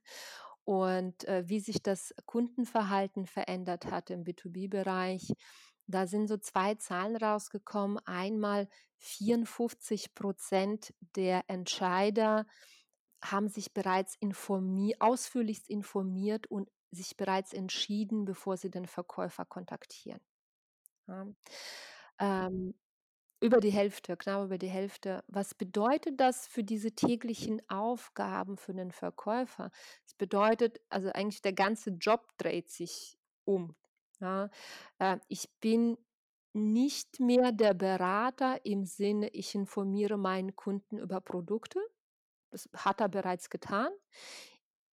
und, 0.66 1.26
äh, 1.26 1.44
wie 1.48 1.60
sich 1.60 1.84
das 1.84 2.14
Kundenverhalten 2.26 3.26
verändert 3.28 3.86
hat 3.86 4.10
im 4.10 4.24
B2B-Bereich. 4.24 5.34
Da 5.88 6.08
sind 6.08 6.28
so 6.28 6.38
2 6.38 6.76
Zahlen 6.76 7.16
rausgekommen. 7.18 8.00
Einmal 8.06 8.70
54% 8.98 10.94
der 11.16 11.44
Entscheider 11.48 12.46
haben 13.24 13.50
sich 13.50 13.74
bereits 13.74 14.16
informi 14.20 14.96
ausführlichst 15.00 15.70
informiert 15.70 16.48
und 16.48 16.70
sich 16.92 17.18
bereits 17.18 17.54
entschieden, 17.54 18.26
bevor 18.26 18.58
sie 18.58 18.70
den 18.72 18.88
Verkäufer 18.88 19.46
kontaktieren. 19.46 20.22
Ja. 21.08 21.28
Ähm, 22.20 22.76
über 23.44 23.60
die 23.60 23.72
Hälfte, 23.72 24.16
knapp 24.16 24.46
über 24.46 24.58
die 24.58 24.70
Hälfte. 24.70 25.22
Was 25.28 25.54
bedeutet 25.54 26.22
das 26.22 26.48
für 26.48 26.64
diese 26.64 26.94
täglichen 26.94 27.62
Aufgaben 27.70 28.56
für 28.56 28.74
den 28.74 28.94
Verkäufer? 28.94 29.70
Es 30.06 30.14
bedeutet 30.14 30.80
also 30.90 31.12
eigentlich 31.12 31.42
der 31.42 31.52
ganze 31.52 31.90
Job 31.90 32.26
dreht 32.38 32.70
sich 32.70 33.18
um, 33.44 33.76
ja. 34.22 34.50
Äh, 34.98 35.18
ich 35.28 35.50
bin 35.60 35.98
nicht 36.54 37.20
mehr 37.20 37.52
der 37.52 37.74
Berater 37.74 38.66
im 38.66 38.86
Sinne, 38.86 39.28
ich 39.30 39.54
informiere 39.56 40.18
meinen 40.18 40.56
Kunden 40.56 40.98
über 40.98 41.20
Produkte. 41.20 41.80
Das 42.50 42.70
hat 42.74 43.02
er 43.02 43.10
bereits 43.10 43.50
getan. 43.50 43.92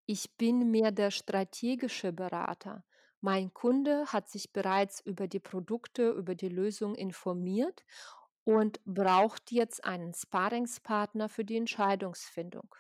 Ich 0.07 0.37
bin 0.37 0.73
mehr 0.73 0.91
der 0.91 1.13
strategische 1.13 2.13
Berater. 2.13 2.83
Mein 3.21 3.55
Kunde 3.55 4.07
hat 4.07 4.29
sich 4.29 4.53
bereits 4.53 5.01
über 5.03 5.29
die 5.29 5.39
Produkte, 5.39 6.11
über 6.11 6.35
die 6.35 6.49
Lösung 6.49 6.97
informiert 6.97 7.85
und 8.45 8.81
braucht 8.85 9.53
jetzt 9.53 9.85
einen 9.85 10.15
Sparringspartner 10.15 11.29
für 11.29 11.45
die 11.45 11.57
Entscheidungsfindung. 11.57 12.75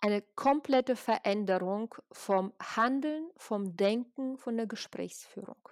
Eine 0.00 0.22
komplette 0.22 0.96
Veränderung 0.96 1.94
vom 2.10 2.52
Handeln, 2.60 3.30
vom 3.36 3.76
Denken, 3.76 4.36
von 4.36 4.56
der 4.56 4.66
Gesprächsführung. 4.66 5.68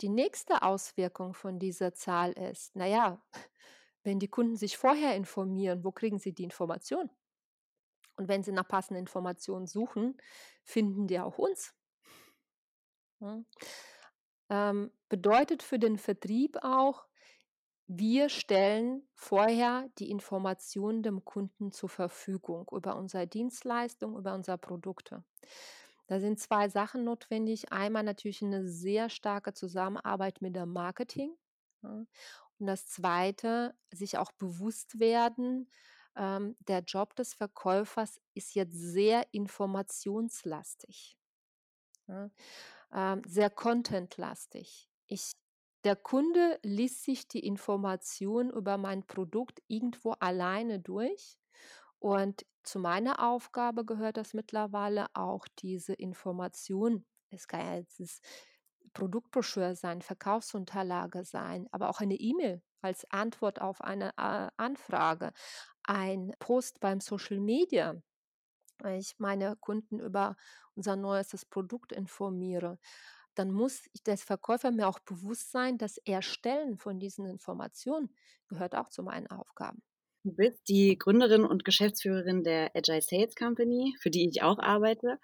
Die 0.00 0.08
nächste 0.08 0.62
Auswirkung 0.62 1.34
von 1.34 1.58
dieser 1.58 1.94
Zahl 1.94 2.32
ist, 2.32 2.76
naja, 2.76 3.22
wenn 4.02 4.18
die 4.18 4.28
Kunden 4.28 4.56
sich 4.56 4.76
vorher 4.76 5.14
informieren, 5.16 5.84
wo 5.84 5.92
kriegen 5.92 6.18
sie 6.18 6.32
die 6.32 6.44
Information? 6.44 7.10
Und 8.16 8.28
wenn 8.28 8.42
sie 8.42 8.52
nach 8.52 8.66
passenden 8.66 9.00
Informationen 9.00 9.66
suchen, 9.66 10.16
finden 10.64 11.06
die 11.06 11.20
auch 11.20 11.38
uns. 11.38 11.74
Ja. 13.20 13.42
Ähm, 14.48 14.92
bedeutet 15.08 15.62
für 15.62 15.78
den 15.78 15.98
Vertrieb 15.98 16.58
auch, 16.62 17.06
wir 17.88 18.28
stellen 18.28 19.08
vorher 19.14 19.88
die 19.98 20.10
Informationen 20.10 21.02
dem 21.02 21.24
Kunden 21.24 21.70
zur 21.70 21.88
Verfügung 21.88 22.66
über 22.72 22.96
unsere 22.96 23.26
Dienstleistung, 23.28 24.16
über 24.18 24.34
unsere 24.34 24.58
Produkte. 24.58 25.24
Da 26.08 26.20
sind 26.20 26.40
zwei 26.40 26.68
Sachen 26.68 27.04
notwendig. 27.04 27.72
Einmal 27.72 28.02
natürlich 28.02 28.42
eine 28.42 28.66
sehr 28.68 29.08
starke 29.10 29.52
Zusammenarbeit 29.54 30.42
mit 30.42 30.56
dem 30.56 30.72
Marketing. 30.72 31.36
Ja, 31.82 32.06
Und 32.58 32.66
das 32.66 32.86
Zweite, 32.86 33.74
sich 33.92 34.18
auch 34.18 34.32
bewusst 34.32 34.98
werden, 34.98 35.70
ähm, 36.16 36.56
der 36.68 36.80
Job 36.80 37.14
des 37.16 37.34
Verkäufers 37.34 38.20
ist 38.34 38.54
jetzt 38.54 38.74
sehr 38.78 39.26
informationslastig, 39.32 41.18
ne? 42.06 42.30
Ähm, 42.92 43.22
sehr 43.26 43.50
contentlastig. 43.50 44.88
Ich 45.06 45.32
der 45.84 45.94
Kunde 45.94 46.58
liest 46.64 47.04
sich 47.04 47.28
die 47.28 47.46
Information 47.46 48.50
über 48.50 48.76
mein 48.76 49.06
Produkt 49.06 49.62
irgendwo 49.68 50.12
alleine 50.18 50.80
durch 50.80 51.38
und 52.00 52.44
zu 52.64 52.80
meiner 52.80 53.24
Aufgabe 53.24 53.84
gehört 53.84 54.16
das 54.16 54.34
mittlerweile 54.34 55.06
auch 55.14 55.46
diese 55.60 55.92
Information. 55.94 57.06
Es 57.30 57.46
kann 57.46 57.60
ja 57.60 57.76
jetzt 57.76 58.24
Produktbroschüre 58.92 59.76
sein, 59.76 60.02
Verkaufsunterlage 60.02 61.24
sein, 61.24 61.68
aber 61.70 61.88
auch 61.88 62.00
eine 62.00 62.16
E-Mail 62.16 62.62
als 62.80 63.08
Antwort 63.10 63.60
auf 63.60 63.80
eine, 63.80 64.10
äh, 64.16 64.48
Anfrage, 64.56 65.32
ein 65.84 66.32
Post 66.40 66.80
beim 66.80 67.00
Social 67.00 67.38
Media, 67.38 67.94
ich 68.84 69.18
meine 69.18 69.56
Kunden 69.56 70.00
über 70.00 70.36
unser 70.74 70.96
neuestes 70.96 71.44
Produkt 71.44 71.92
informiere. 71.92 72.78
Dann 73.34 73.52
muss 73.52 73.84
der 74.06 74.18
Verkäufer 74.18 74.70
mir 74.72 74.88
auch 74.88 74.98
bewusst 75.00 75.52
sein, 75.52 75.78
das 75.78 75.98
Erstellen 75.98 76.78
von 76.78 76.98
diesen 76.98 77.26
Informationen 77.26 78.14
gehört 78.48 78.74
auch 78.74 78.88
zu 78.88 79.02
meinen 79.02 79.26
Aufgaben. 79.28 79.82
Du 80.24 80.32
bist 80.32 80.68
die 80.68 80.98
Gründerin 80.98 81.44
und 81.44 81.64
Geschäftsführerin 81.64 82.42
der 82.42 82.74
Agile 82.74 83.00
Sales 83.00 83.34
Company, 83.36 83.94
für 84.00 84.10
die 84.10 84.28
ich 84.28 84.42
auch 84.42 84.58
arbeite. 84.58 85.18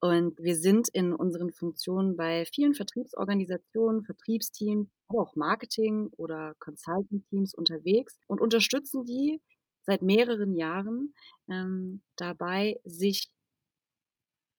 Und 0.00 0.36
wir 0.38 0.56
sind 0.56 0.88
in 0.88 1.12
unseren 1.14 1.52
Funktionen 1.52 2.16
bei 2.16 2.44
vielen 2.52 2.74
Vertriebsorganisationen, 2.74 4.04
Vertriebsteams, 4.04 4.88
aber 5.08 5.22
auch 5.22 5.36
Marketing- 5.36 6.10
oder 6.16 6.54
Consulting-Teams 6.58 7.54
unterwegs 7.54 8.18
und 8.26 8.40
unterstützen 8.40 9.04
die 9.04 9.40
seit 9.88 10.02
mehreren 10.02 10.54
Jahren 10.54 11.14
ähm, 11.48 12.02
dabei, 12.16 12.78
sich 12.84 13.30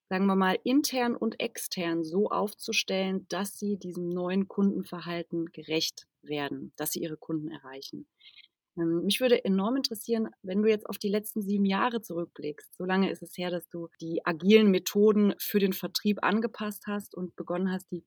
sagen 0.09 0.25
wir 0.25 0.35
mal, 0.35 0.57
intern 0.63 1.15
und 1.15 1.39
extern 1.39 2.03
so 2.03 2.29
aufzustellen, 2.29 3.27
dass 3.29 3.59
sie 3.59 3.77
diesem 3.77 4.09
neuen 4.09 4.47
Kundenverhalten 4.47 5.45
gerecht 5.51 6.07
werden, 6.23 6.73
dass 6.77 6.93
sie 6.93 7.03
ihre 7.03 7.15
Kunden 7.15 7.51
erreichen. 7.51 8.07
Ähm, 8.75 9.03
mich 9.05 9.21
würde 9.21 9.45
enorm 9.45 9.75
interessieren, 9.75 10.29
wenn 10.41 10.63
du 10.63 10.67
jetzt 10.67 10.89
auf 10.89 10.97
die 10.97 11.09
letzten 11.09 11.43
sieben 11.43 11.65
Jahre 11.65 12.01
zurückblickst. 12.01 12.75
So 12.75 12.85
lange 12.85 13.11
ist 13.11 13.21
es 13.21 13.37
her, 13.37 13.51
dass 13.51 13.69
du 13.69 13.89
die 14.01 14.25
agilen 14.25 14.71
Methoden 14.71 15.35
für 15.37 15.59
den 15.59 15.73
Vertrieb 15.73 16.23
angepasst 16.23 16.87
hast 16.87 17.13
und 17.13 17.35
begonnen 17.35 17.71
hast, 17.71 17.91
die 17.91 18.03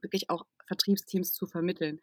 wirklich 0.00 0.30
auch 0.30 0.46
Vertriebsteams 0.68 1.32
zu 1.32 1.48
vermitteln. 1.48 2.00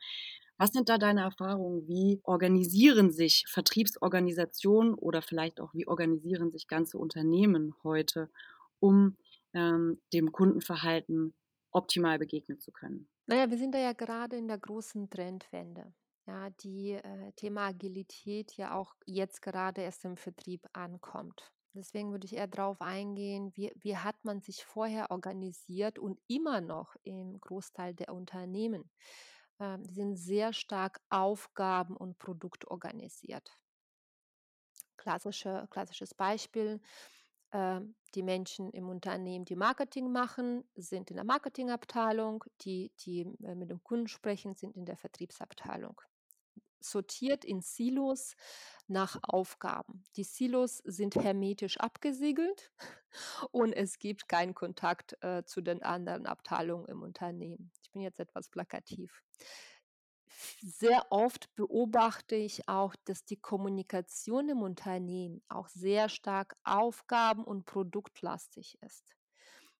Was 0.63 0.71
sind 0.71 0.87
da 0.87 0.97
deine 0.97 1.23
Erfahrungen? 1.23 1.89
Wie 1.89 2.21
organisieren 2.23 3.11
sich 3.11 3.43
Vertriebsorganisationen 3.49 4.93
oder 4.93 5.21
vielleicht 5.21 5.59
auch 5.59 5.73
wie 5.73 5.87
organisieren 5.87 6.53
sich 6.53 6.69
ganze 6.69 6.97
Unternehmen 6.97 7.75
heute, 7.83 8.29
um 8.79 9.17
ähm, 9.53 10.01
dem 10.13 10.31
Kundenverhalten 10.31 11.33
optimal 11.71 12.17
begegnen 12.17 12.61
zu 12.61 12.71
können? 12.71 13.09
Naja, 13.25 13.49
wir 13.49 13.57
sind 13.57 13.75
da 13.75 13.77
ja 13.77 13.91
gerade 13.91 14.37
in 14.37 14.47
der 14.47 14.57
großen 14.57 15.09
Trendwende 15.09 15.93
ja, 16.27 16.49
die 16.49 16.91
äh, 16.91 17.33
Thema 17.33 17.67
Agilität 17.67 18.53
ja 18.53 18.73
auch 18.73 18.95
jetzt 19.05 19.41
gerade 19.41 19.81
erst 19.81 20.05
im 20.05 20.15
Vertrieb 20.15 20.65
ankommt. 20.71 21.51
Deswegen 21.73 22.11
würde 22.11 22.23
ich 22.23 22.37
eher 22.37 22.47
darauf 22.47 22.79
eingehen, 22.79 23.51
wie, 23.55 23.73
wie 23.75 23.97
hat 23.97 24.23
man 24.23 24.39
sich 24.39 24.63
vorher 24.63 25.11
organisiert 25.11 25.99
und 25.99 26.21
immer 26.29 26.61
noch 26.61 26.95
im 27.03 27.41
Großteil 27.41 27.93
der 27.95 28.13
Unternehmen. 28.13 28.89
Ähm, 29.59 29.85
sind 29.85 30.17
sehr 30.17 30.53
stark 30.53 30.99
Aufgaben- 31.09 31.97
und 31.97 32.17
produktorganisiert. 32.17 33.51
Klassische, 34.97 35.67
klassisches 35.69 36.13
Beispiel. 36.13 36.81
Ähm, 37.51 37.95
die 38.15 38.23
Menschen 38.23 38.69
im 38.71 38.89
Unternehmen, 38.89 39.45
die 39.45 39.55
Marketing 39.55 40.11
machen, 40.11 40.63
sind 40.75 41.09
in 41.11 41.15
der 41.15 41.25
Marketingabteilung, 41.25 42.43
die, 42.61 42.91
die 42.99 43.21
äh, 43.43 43.55
mit 43.55 43.69
dem 43.69 43.83
Kunden 43.83 44.07
sprechen, 44.07 44.55
sind 44.55 44.75
in 44.75 44.85
der 44.85 44.97
Vertriebsabteilung 44.97 46.01
sortiert 46.83 47.45
in 47.45 47.61
Silos 47.61 48.35
nach 48.87 49.19
Aufgaben. 49.23 50.03
Die 50.15 50.23
Silos 50.23 50.77
sind 50.79 51.15
hermetisch 51.15 51.77
abgesiegelt 51.77 52.71
und 53.51 53.73
es 53.73 53.99
gibt 53.99 54.27
keinen 54.27 54.53
Kontakt 54.53 55.17
äh, 55.21 55.43
zu 55.45 55.61
den 55.61 55.83
anderen 55.83 56.25
Abteilungen 56.25 56.85
im 56.87 57.01
Unternehmen. 57.01 57.71
Ich 57.81 57.91
bin 57.91 58.01
jetzt 58.01 58.19
etwas 58.19 58.49
plakativ. 58.49 59.23
Sehr 60.61 61.05
oft 61.09 61.53
beobachte 61.55 62.35
ich 62.35 62.67
auch, 62.67 62.95
dass 63.05 63.23
die 63.23 63.37
Kommunikation 63.37 64.49
im 64.49 64.61
Unternehmen 64.61 65.41
auch 65.47 65.67
sehr 65.69 66.09
stark 66.09 66.57
aufgaben- 66.63 67.45
und 67.45 67.65
produktlastig 67.65 68.77
ist. 68.81 69.15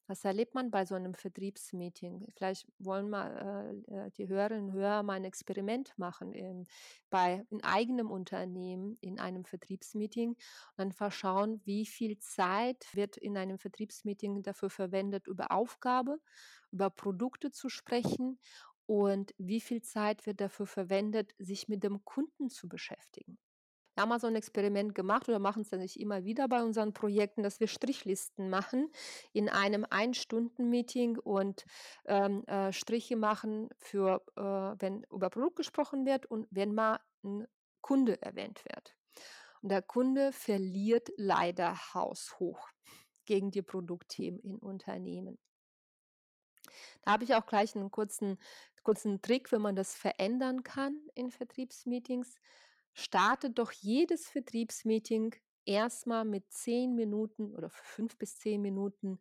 Was 0.07 0.25
erlebt 0.25 0.53
man 0.53 0.69
bei 0.69 0.86
so 0.86 0.95
einem 0.95 1.13
Vertriebsmeeting? 1.13 2.27
Vielleicht 2.36 2.67
wollen 2.77 3.10
mal 3.10 3.83
äh, 3.89 4.07
äh, 4.07 4.12
die 4.12 4.27
Hörerinnen 4.27 4.69
und 4.69 4.74
Hörer 4.74 5.01
mal 5.01 5.13
ein 5.13 5.24
Experiment 5.24 5.98
machen 5.98 6.33
in, 6.33 6.67
bei 7.10 7.45
in 7.50 7.63
eigenem 7.63 8.12
Unternehmen 8.12 8.98
in 9.00 9.19
einem 9.19 9.45
Vertriebsmeeting 9.45 10.31
und 10.31 10.38
dann 10.75 10.91
verschauen, 10.91 11.62
wie 11.63 11.86
viel 11.86 12.17
Zeit 12.19 12.86
wird 12.93 13.15
in 13.15 13.38
einem 13.38 13.57
Vertriebsmeeting 13.57 14.43
dafür 14.43 14.69
verwendet, 14.69 15.27
über 15.27 15.51
Aufgabe, 15.51 16.19
über 16.72 16.89
Produkte 16.89 17.51
zu 17.51 17.69
sprechen 17.69 18.39
und 18.86 19.33
wie 19.38 19.62
viel 19.62 19.81
Zeit 19.81 20.25
wird 20.25 20.41
dafür 20.41 20.65
verwendet, 20.65 21.33
sich 21.38 21.69
mit 21.69 21.83
dem 21.83 22.03
Kunden 22.03 22.50
zu 22.50 22.67
beschäftigen. 22.67 23.38
Wir 23.94 24.02
haben 24.02 24.10
mal 24.10 24.20
so 24.20 24.28
ein 24.28 24.36
Experiment 24.36 24.96
gemacht 24.96 25.30
oder 25.30 25.40
machen 25.40 25.62
es 25.62 25.72
nicht 25.72 26.00
immer 26.00 26.24
wieder 26.24 26.48
bei 26.48 26.64
unseren 26.64 26.94
Projekten, 26.94 27.44
dass 27.44 27.60
wir 27.60 27.68
Strichlisten 27.68 28.50
machen 28.50 28.92
in 29.34 29.50
einem 29.50 29.86
Ein-Stunden-Meeting 29.88 31.20
und 31.20 31.66
ähm, 32.06 32.44
äh, 32.48 32.74
Striche 32.74 33.16
machen 33.16 33.70
für, 33.78 34.24
äh, 34.36 34.42
wenn 34.42 35.04
über 35.12 35.30
Produkt 35.30 35.58
gesprochen 35.58 36.06
wird 36.06 36.26
und 36.26 36.48
wenn 36.50 36.74
mal 36.74 37.00
ein 37.24 37.48
Kunde 37.82 38.20
erwähnt 38.22 38.64
wird. 38.66 38.96
Und 39.62 39.70
der 39.70 39.82
Kunde 39.82 40.34
verliert 40.34 41.10
leider 41.16 41.76
haushoch 41.94 42.70
gegen 43.26 43.52
die 43.52 43.62
Produktthemen 43.62 44.40
in 44.40 44.58
Unternehmen. 44.58 45.38
Da 47.04 47.12
habe 47.12 47.24
ich 47.24 47.36
auch 47.36 47.46
gleich 47.46 47.76
einen 47.76 47.92
kurzen, 47.92 48.38
kurzen 48.84 49.22
Trick, 49.22 49.52
wenn 49.52 49.62
man 49.62 49.76
das 49.76 49.94
verändern 49.94 50.64
kann 50.64 51.00
in 51.14 51.30
Vertriebsmeetings 51.30 52.40
startet 52.94 53.58
doch 53.60 53.72
jedes 53.72 54.28
Vertriebsmeeting 54.28 55.36
erstmal 55.66 56.26
mit 56.26 56.52
zehn 56.52 56.96
Minuten 56.96 57.54
oder 57.56 57.70
fünf 57.70 58.18
bis 58.18 58.38
zehn 58.38 58.62
Minuten, 58.62 59.20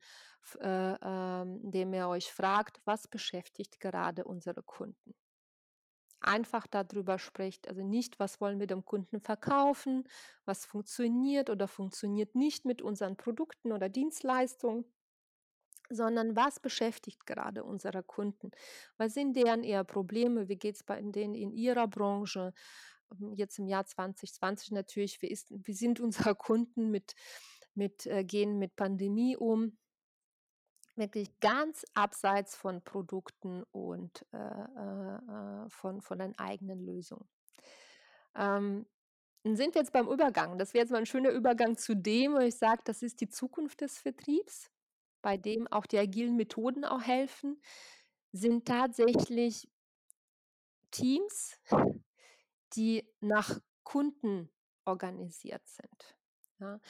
äh, 0.60 0.94
ähm, 1.00 1.60
indem 1.62 1.94
ihr 1.94 2.08
euch 2.08 2.32
fragt, 2.32 2.80
was 2.84 3.08
beschäftigt 3.08 3.80
gerade 3.80 4.24
unsere 4.24 4.62
Kunden. 4.62 5.14
Einfach 6.20 6.68
darüber 6.68 7.18
spricht, 7.18 7.66
also 7.68 7.82
nicht, 7.82 8.20
was 8.20 8.40
wollen 8.40 8.60
wir 8.60 8.68
dem 8.68 8.84
Kunden 8.84 9.20
verkaufen, 9.20 10.04
was 10.44 10.64
funktioniert 10.64 11.50
oder 11.50 11.66
funktioniert 11.66 12.36
nicht 12.36 12.64
mit 12.64 12.80
unseren 12.80 13.16
Produkten 13.16 13.72
oder 13.72 13.88
Dienstleistungen, 13.88 14.84
sondern 15.90 16.36
was 16.36 16.60
beschäftigt 16.60 17.26
gerade 17.26 17.64
unsere 17.64 18.04
Kunden? 18.04 18.52
Was 18.98 19.14
sind 19.14 19.34
deren 19.36 19.64
eher 19.64 19.82
Probleme? 19.82 20.48
Wie 20.48 20.56
geht 20.56 20.76
es 20.76 20.84
bei 20.84 21.00
denen 21.02 21.34
in 21.34 21.52
ihrer 21.52 21.88
Branche? 21.88 22.52
Ähm, 23.20 23.34
jetzt 23.34 23.58
im 23.58 23.66
Jahr 23.66 23.84
2020 23.84 24.72
natürlich, 24.72 25.22
wie, 25.22 25.28
ist, 25.28 25.48
wie 25.50 25.74
sind 25.74 26.00
unsere 26.00 26.34
Kunden 26.34 26.90
mit, 26.90 27.14
mit 27.74 28.06
äh, 28.06 28.24
gehen 28.24 28.58
mit 28.58 28.76
Pandemie 28.76 29.36
um? 29.36 29.78
Wirklich 30.94 31.40
ganz 31.40 31.86
abseits 31.94 32.54
von 32.54 32.82
Produkten 32.82 33.62
und 33.72 34.26
äh, 34.32 34.36
äh, 34.36 35.64
äh, 35.64 35.70
von, 35.70 36.02
von 36.02 36.18
den 36.18 36.38
eigenen 36.38 36.84
Lösungen. 36.84 37.26
Ähm, 38.34 38.86
sind 39.44 39.74
jetzt 39.74 39.92
beim 39.92 40.08
Übergang. 40.08 40.58
Das 40.58 40.72
wäre 40.72 40.82
jetzt 40.82 40.90
mal 40.90 40.98
ein 40.98 41.06
schöner 41.06 41.30
Übergang 41.30 41.76
zu 41.76 41.96
dem, 41.96 42.34
wo 42.34 42.38
ich 42.38 42.56
sage, 42.56 42.82
das 42.84 43.02
ist 43.02 43.20
die 43.20 43.28
Zukunft 43.28 43.80
des 43.80 43.98
Vertriebs, 43.98 44.70
bei 45.20 45.36
dem 45.36 45.66
auch 45.68 45.86
die 45.86 45.98
agilen 45.98 46.36
Methoden 46.36 46.84
auch 46.84 47.02
helfen, 47.02 47.60
sind 48.32 48.66
tatsächlich 48.66 49.68
Teams, 50.90 51.58
die 52.74 53.08
nach 53.20 53.60
Kunden 53.82 54.50
organisiert 54.84 55.66
sind. 55.66 56.16
Ja. 56.60 56.80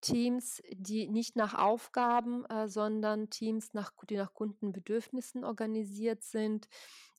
Teams, 0.00 0.62
die 0.72 1.08
nicht 1.08 1.36
nach 1.36 1.54
Aufgaben, 1.54 2.44
äh, 2.46 2.68
sondern 2.68 3.30
Teams, 3.30 3.72
nach, 3.72 3.92
die 4.08 4.16
nach 4.16 4.34
Kundenbedürfnissen 4.34 5.44
organisiert 5.44 6.22
sind. 6.22 6.68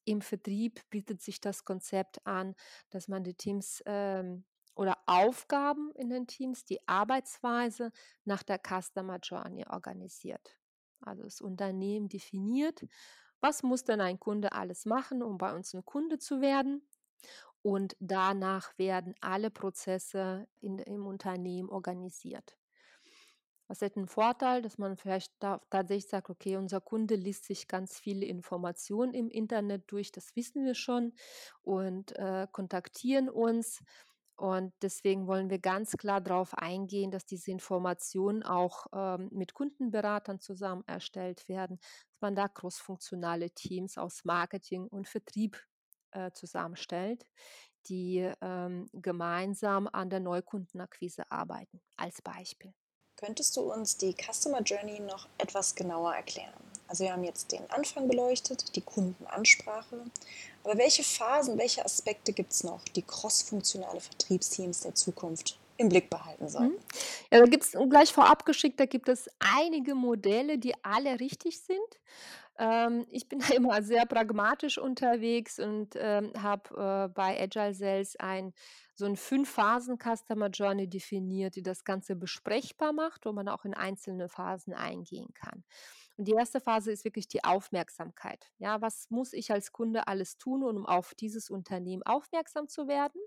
Im 0.06 0.22
Vertrieb 0.22 0.82
bietet 0.90 1.22
sich 1.22 1.42
das 1.42 1.64
Konzept 1.64 2.26
an, 2.28 2.56
dass 2.90 3.08
man 3.08 3.24
die 3.24 3.34
Teams 3.34 3.82
ähm, 3.86 4.44
oder 4.76 4.98
Aufgaben 5.06 5.92
in 5.96 6.10
den 6.10 6.28
Teams, 6.28 6.66
die 6.66 6.86
Arbeitsweise 6.88 7.92
nach 8.26 8.44
der 8.44 8.60
Customer 8.60 9.18
Journey 9.18 9.66
organisiert. 9.68 10.58
Also 11.00 11.24
das 11.24 11.42
Unternehmen 11.42 12.10
definiert, 12.10 12.86
was 13.40 13.64
muss 13.64 13.84
denn 13.84 14.02
ein 14.02 14.20
Kunde 14.20 14.52
alles 14.52 14.86
machen, 14.86 15.24
um 15.24 15.38
bei 15.38 15.54
uns 15.54 15.74
ein 15.74 15.86
Kunde 15.86 16.18
zu 16.18 16.42
werden 16.42 16.82
und 17.64 17.96
danach 18.00 18.78
werden 18.78 19.16
alle 19.22 19.50
Prozesse 19.50 20.48
in, 20.60 20.78
im 20.80 21.08
Unternehmen 21.08 21.70
organisiert. 21.70 22.58
Das 23.70 23.82
hat 23.82 23.96
einen 23.96 24.08
Vorteil, 24.08 24.62
dass 24.62 24.78
man 24.78 24.98
vielleicht 24.98 25.34
da 25.40 25.62
tatsächlich 25.70 26.10
sagt, 26.10 26.30
okay, 26.30 26.58
unser 26.58 26.82
Kunde 26.82 27.16
liest 27.16 27.46
sich 27.46 27.68
ganz 27.68 27.98
viele 27.98 28.26
Informationen 28.26 29.14
im 29.14 29.30
Internet 29.30 29.92
durch, 29.92 30.12
das 30.12 30.36
wissen 30.36 30.66
wir 30.66 30.76
schon 30.76 31.14
und 31.64 32.16
äh, 32.18 32.46
kontaktieren 32.52 33.30
uns. 33.30 33.82
Und 34.36 34.74
deswegen 34.82 35.28
wollen 35.28 35.50
wir 35.50 35.60
ganz 35.60 35.96
klar 35.96 36.20
darauf 36.20 36.54
eingehen, 36.56 37.12
dass 37.12 37.26
diese 37.26 37.52
Informationen 37.52 38.44
auch 38.44 38.88
ähm, 38.92 39.30
mit 39.32 39.54
Kundenberatern 39.54 40.40
zusammen 40.40 40.84
erstellt 40.86 41.48
werden, 41.48 41.78
dass 41.78 42.22
man 42.22 42.36
da 42.36 42.48
crossfunktionale 42.48 43.52
Teams 43.52 43.98
aus 43.98 44.26
Marketing 44.26 44.88
und 44.88 45.08
Vertrieb 45.08 45.64
äh, 46.14 46.32
zusammenstellt, 46.32 47.26
die 47.88 48.30
ähm, 48.42 48.90
gemeinsam 48.94 49.90
an 49.92 50.10
der 50.10 50.20
Neukundenakquise 50.20 51.30
arbeiten, 51.30 51.82
als 51.98 52.22
Beispiel. 52.22 52.74
Könntest 53.16 53.56
du 53.58 53.72
uns 53.72 53.98
die 53.98 54.16
Customer 54.16 54.62
Journey 54.62 55.00
noch 55.00 55.28
etwas 55.38 55.76
genauer 55.76 56.16
erklären? 56.16 56.54
Also 56.88 57.04
wir 57.04 57.14
haben 57.14 57.24
jetzt 57.24 57.52
den 57.52 57.70
Anfang 57.72 58.08
beleuchtet, 58.08 58.76
die 58.76 58.82
Kundenansprache. 58.82 60.06
Aber 60.64 60.78
welche 60.78 61.04
Phasen, 61.04 61.58
welche 61.58 61.86
Aspekte 61.86 62.34
gibt 62.34 62.52
es 62.52 62.64
noch, 62.64 62.84
die 62.90 63.02
crossfunktionale 63.02 64.00
Vertriebsteams 64.00 64.82
der 64.82 64.96
Zukunft 64.96 65.58
im 65.78 65.90
Blick 65.90 66.10
behalten 66.10 66.48
sollen? 66.48 66.72
Mhm. 66.72 66.80
Ja, 67.32 67.40
da 67.40 67.46
gibt 67.46 67.64
es 67.64 67.72
gleich 67.90 68.14
vorab 68.14 68.46
geschickt, 68.46 68.80
da 68.80 68.86
gibt 68.86 69.10
es 69.10 69.30
einige 69.40 69.96
Modelle, 69.96 70.58
die 70.58 70.74
alle 70.84 71.20
richtig 71.20 71.62
sind. 71.62 71.80
Ähm, 72.58 73.06
ich 73.10 73.28
bin 73.28 73.40
da 73.48 73.54
immer 73.54 73.82
sehr 73.82 74.06
pragmatisch 74.06 74.78
unterwegs 74.78 75.60
und 75.60 75.96
ähm, 75.96 76.32
habe 76.38 76.70
äh, 76.72 77.14
bei 77.14 77.42
Agile 77.42 77.74
Sales 77.74 78.16
ein 78.18 78.54
so 78.96 79.06
ein 79.06 79.16
Fünf-Phasen-Customer 79.16 80.50
Journey 80.50 80.88
definiert, 80.88 81.56
die 81.56 81.64
das 81.64 81.84
Ganze 81.84 82.16
besprechbar 82.16 82.94
macht, 82.94 83.26
wo 83.26 83.32
man 83.32 83.48
auch 83.48 83.66
in 83.66 83.74
einzelne 83.74 84.30
Phasen 84.30 84.76
eingehen 84.76 85.34
kann. 85.34 85.64
Und 86.16 86.28
die 86.28 86.34
erste 86.34 86.62
Phase 86.62 86.92
ist 86.92 87.04
wirklich 87.04 87.28
die 87.28 87.44
Aufmerksamkeit. 87.44 88.52
Ja, 88.60 88.82
was 88.82 89.10
muss 89.10 89.34
ich 89.34 89.52
als 89.52 89.72
Kunde 89.72 90.08
alles 90.08 90.38
tun, 90.38 90.64
um 90.64 90.86
auf 90.86 91.16
dieses 91.16 91.50
Unternehmen 91.50 92.04
aufmerksam 92.04 92.68
zu 92.68 92.88
werden? 92.88 93.20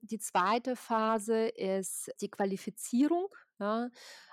Die 0.00 0.18
zweite 0.18 0.76
Phase 0.76 1.48
ist 1.48 2.10
die 2.20 2.30
Qualifizierung. 2.30 3.28
Ja. 3.58 3.90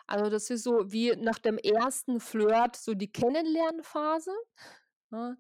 Also 0.08 0.30
das 0.30 0.50
ist 0.50 0.64
so 0.64 0.92
wie 0.92 1.16
nach 1.16 1.40
dem 1.40 1.58
ersten 1.58 2.20
Flirt 2.20 2.76
so 2.76 2.94
die 2.94 3.12
Kennenlernphase. 3.12 4.32
Ja. 5.12 5.36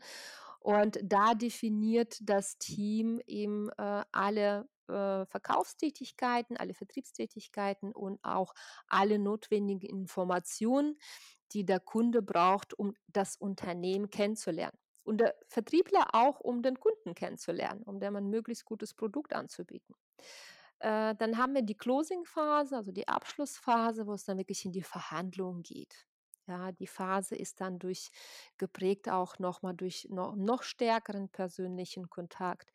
Und 0.60 1.00
da 1.04 1.36
definiert 1.36 2.18
das 2.22 2.58
Team 2.58 3.22
eben 3.28 3.70
äh, 3.78 4.04
alle 4.12 4.68
äh, 4.88 5.26
Verkaufstätigkeiten, 5.26 6.58
alle 6.58 6.74
Vertriebstätigkeiten 6.74 7.92
und 7.92 8.20
auch 8.24 8.54
alle 8.88 9.20
notwendigen 9.20 9.88
Informationen, 9.88 10.98
die 11.54 11.66
der 11.66 11.80
Kunde 11.80 12.22
braucht, 12.22 12.74
um 12.78 12.96
das 13.08 13.36
Unternehmen 13.36 14.10
kennenzulernen. 14.10 14.78
Und 15.06 15.20
der 15.20 15.36
Vertriebler 15.48 16.08
auch, 16.14 16.40
um 16.42 16.62
den 16.62 16.80
Kunden 16.80 17.16
kennenzulernen, 17.16 17.84
um 17.84 18.00
dem 18.00 18.16
ein 18.16 18.30
möglichst 18.30 18.66
gutes 18.66 18.94
Produkt 18.94 19.34
anzubieten. 19.34 19.96
Äh, 20.80 21.16
dann 21.16 21.38
haben 21.38 21.54
wir 21.54 21.62
die 21.62 21.78
Closing-Phase, 21.78 22.76
also 22.76 22.92
die 22.92 23.08
Abschlussphase, 23.08 24.08
wo 24.08 24.14
es 24.14 24.26
dann 24.26 24.38
wirklich 24.38 24.66
in 24.66 24.72
die 24.72 24.84
Verhandlungen 24.84 25.64
geht. 25.64 26.08
Ja, 26.48 26.72
die 26.72 26.88
Phase 26.88 27.36
ist 27.36 27.60
dann 27.62 27.80
durch 27.80 28.12
geprägt 28.58 29.10
auch 29.10 29.40
nochmal 29.40 29.74
durch 29.74 30.08
noch, 30.12 30.36
noch 30.36 30.62
stärkeren 30.62 31.30
persönlichen 31.30 32.10
Kontakt. 32.10 32.72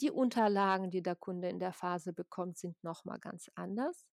Die 0.00 0.10
Unterlagen, 0.10 0.90
die 0.90 1.02
der 1.02 1.14
Kunde 1.14 1.48
in 1.48 1.60
der 1.60 1.72
Phase 1.72 2.12
bekommt, 2.12 2.58
sind 2.58 2.82
nochmal 2.82 3.20
ganz 3.20 3.48
anders. 3.54 4.06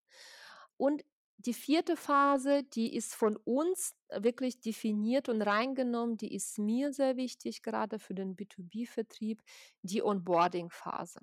Und 0.78 1.04
die 1.46 1.54
vierte 1.54 1.96
Phase, 1.96 2.64
die 2.64 2.94
ist 2.94 3.16
von 3.16 3.38
uns 3.38 3.96
wirklich 4.10 4.60
definiert 4.60 5.30
und 5.30 5.42
reingenommen, 5.42 6.18
die 6.18 6.34
ist 6.36 6.60
mir 6.60 6.92
sehr 6.92 7.16
wichtig, 7.16 7.64
gerade 7.64 7.98
für 7.98 8.14
den 8.14 8.36
B2B-Vertrieb, 8.36 9.42
die 9.82 10.04
Onboarding-Phase. 10.04 11.22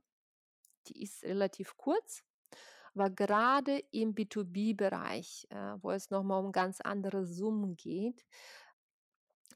Die 0.88 1.02
ist 1.02 1.22
relativ 1.22 1.76
kurz, 1.76 2.22
aber 2.94 3.11
gerade 3.11 3.79
im 3.90 4.14
B2B-Bereich, 4.14 5.48
äh, 5.50 5.74
wo 5.83 5.90
es 5.90 6.09
nochmal 6.09 6.42
um 6.42 6.50
ganz 6.50 6.81
andere 6.81 7.26
Summen 7.26 7.76
geht, 7.76 8.24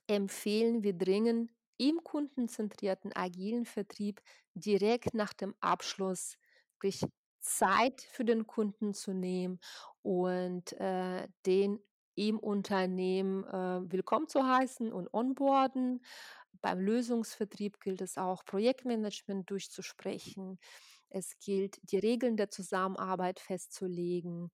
empfehlen 0.08 0.82
wir 0.82 0.92
dringend 0.92 1.50
im 1.78 2.04
kundenzentrierten 2.04 3.14
agilen 3.14 3.64
Vertrieb 3.64 4.20
direkt 4.54 5.14
nach 5.14 5.32
dem 5.32 5.54
Abschluss 5.60 6.36
wirklich 6.74 7.02
Zeit 7.40 8.02
für 8.02 8.24
den 8.24 8.46
Kunden 8.46 8.94
zu 8.94 9.12
nehmen 9.12 9.60
und 10.02 10.72
äh, 10.74 11.28
den 11.46 11.80
im 12.14 12.38
Unternehmen 12.38 13.44
äh, 13.44 13.90
willkommen 13.90 14.28
zu 14.28 14.46
heißen 14.46 14.92
und 14.92 15.12
onboarden. 15.14 16.04
Beim 16.60 16.80
Lösungsvertrieb 16.80 17.80
gilt 17.80 18.02
es 18.02 18.18
auch, 18.18 18.44
Projektmanagement 18.44 19.48
durchzusprechen. 19.48 20.58
Es 21.08 21.38
gilt, 21.38 21.78
die 21.90 21.98
Regeln 21.98 22.36
der 22.36 22.50
Zusammenarbeit 22.50 23.40
festzulegen 23.40 24.50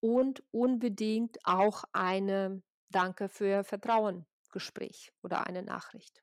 und 0.00 0.42
unbedingt 0.50 1.38
auch 1.44 1.84
eine 1.92 2.62
Danke 2.88 3.28
für 3.28 3.64
Vertrauen 3.64 4.26
Gespräch 4.50 5.12
oder 5.22 5.46
eine 5.46 5.62
Nachricht. 5.62 6.22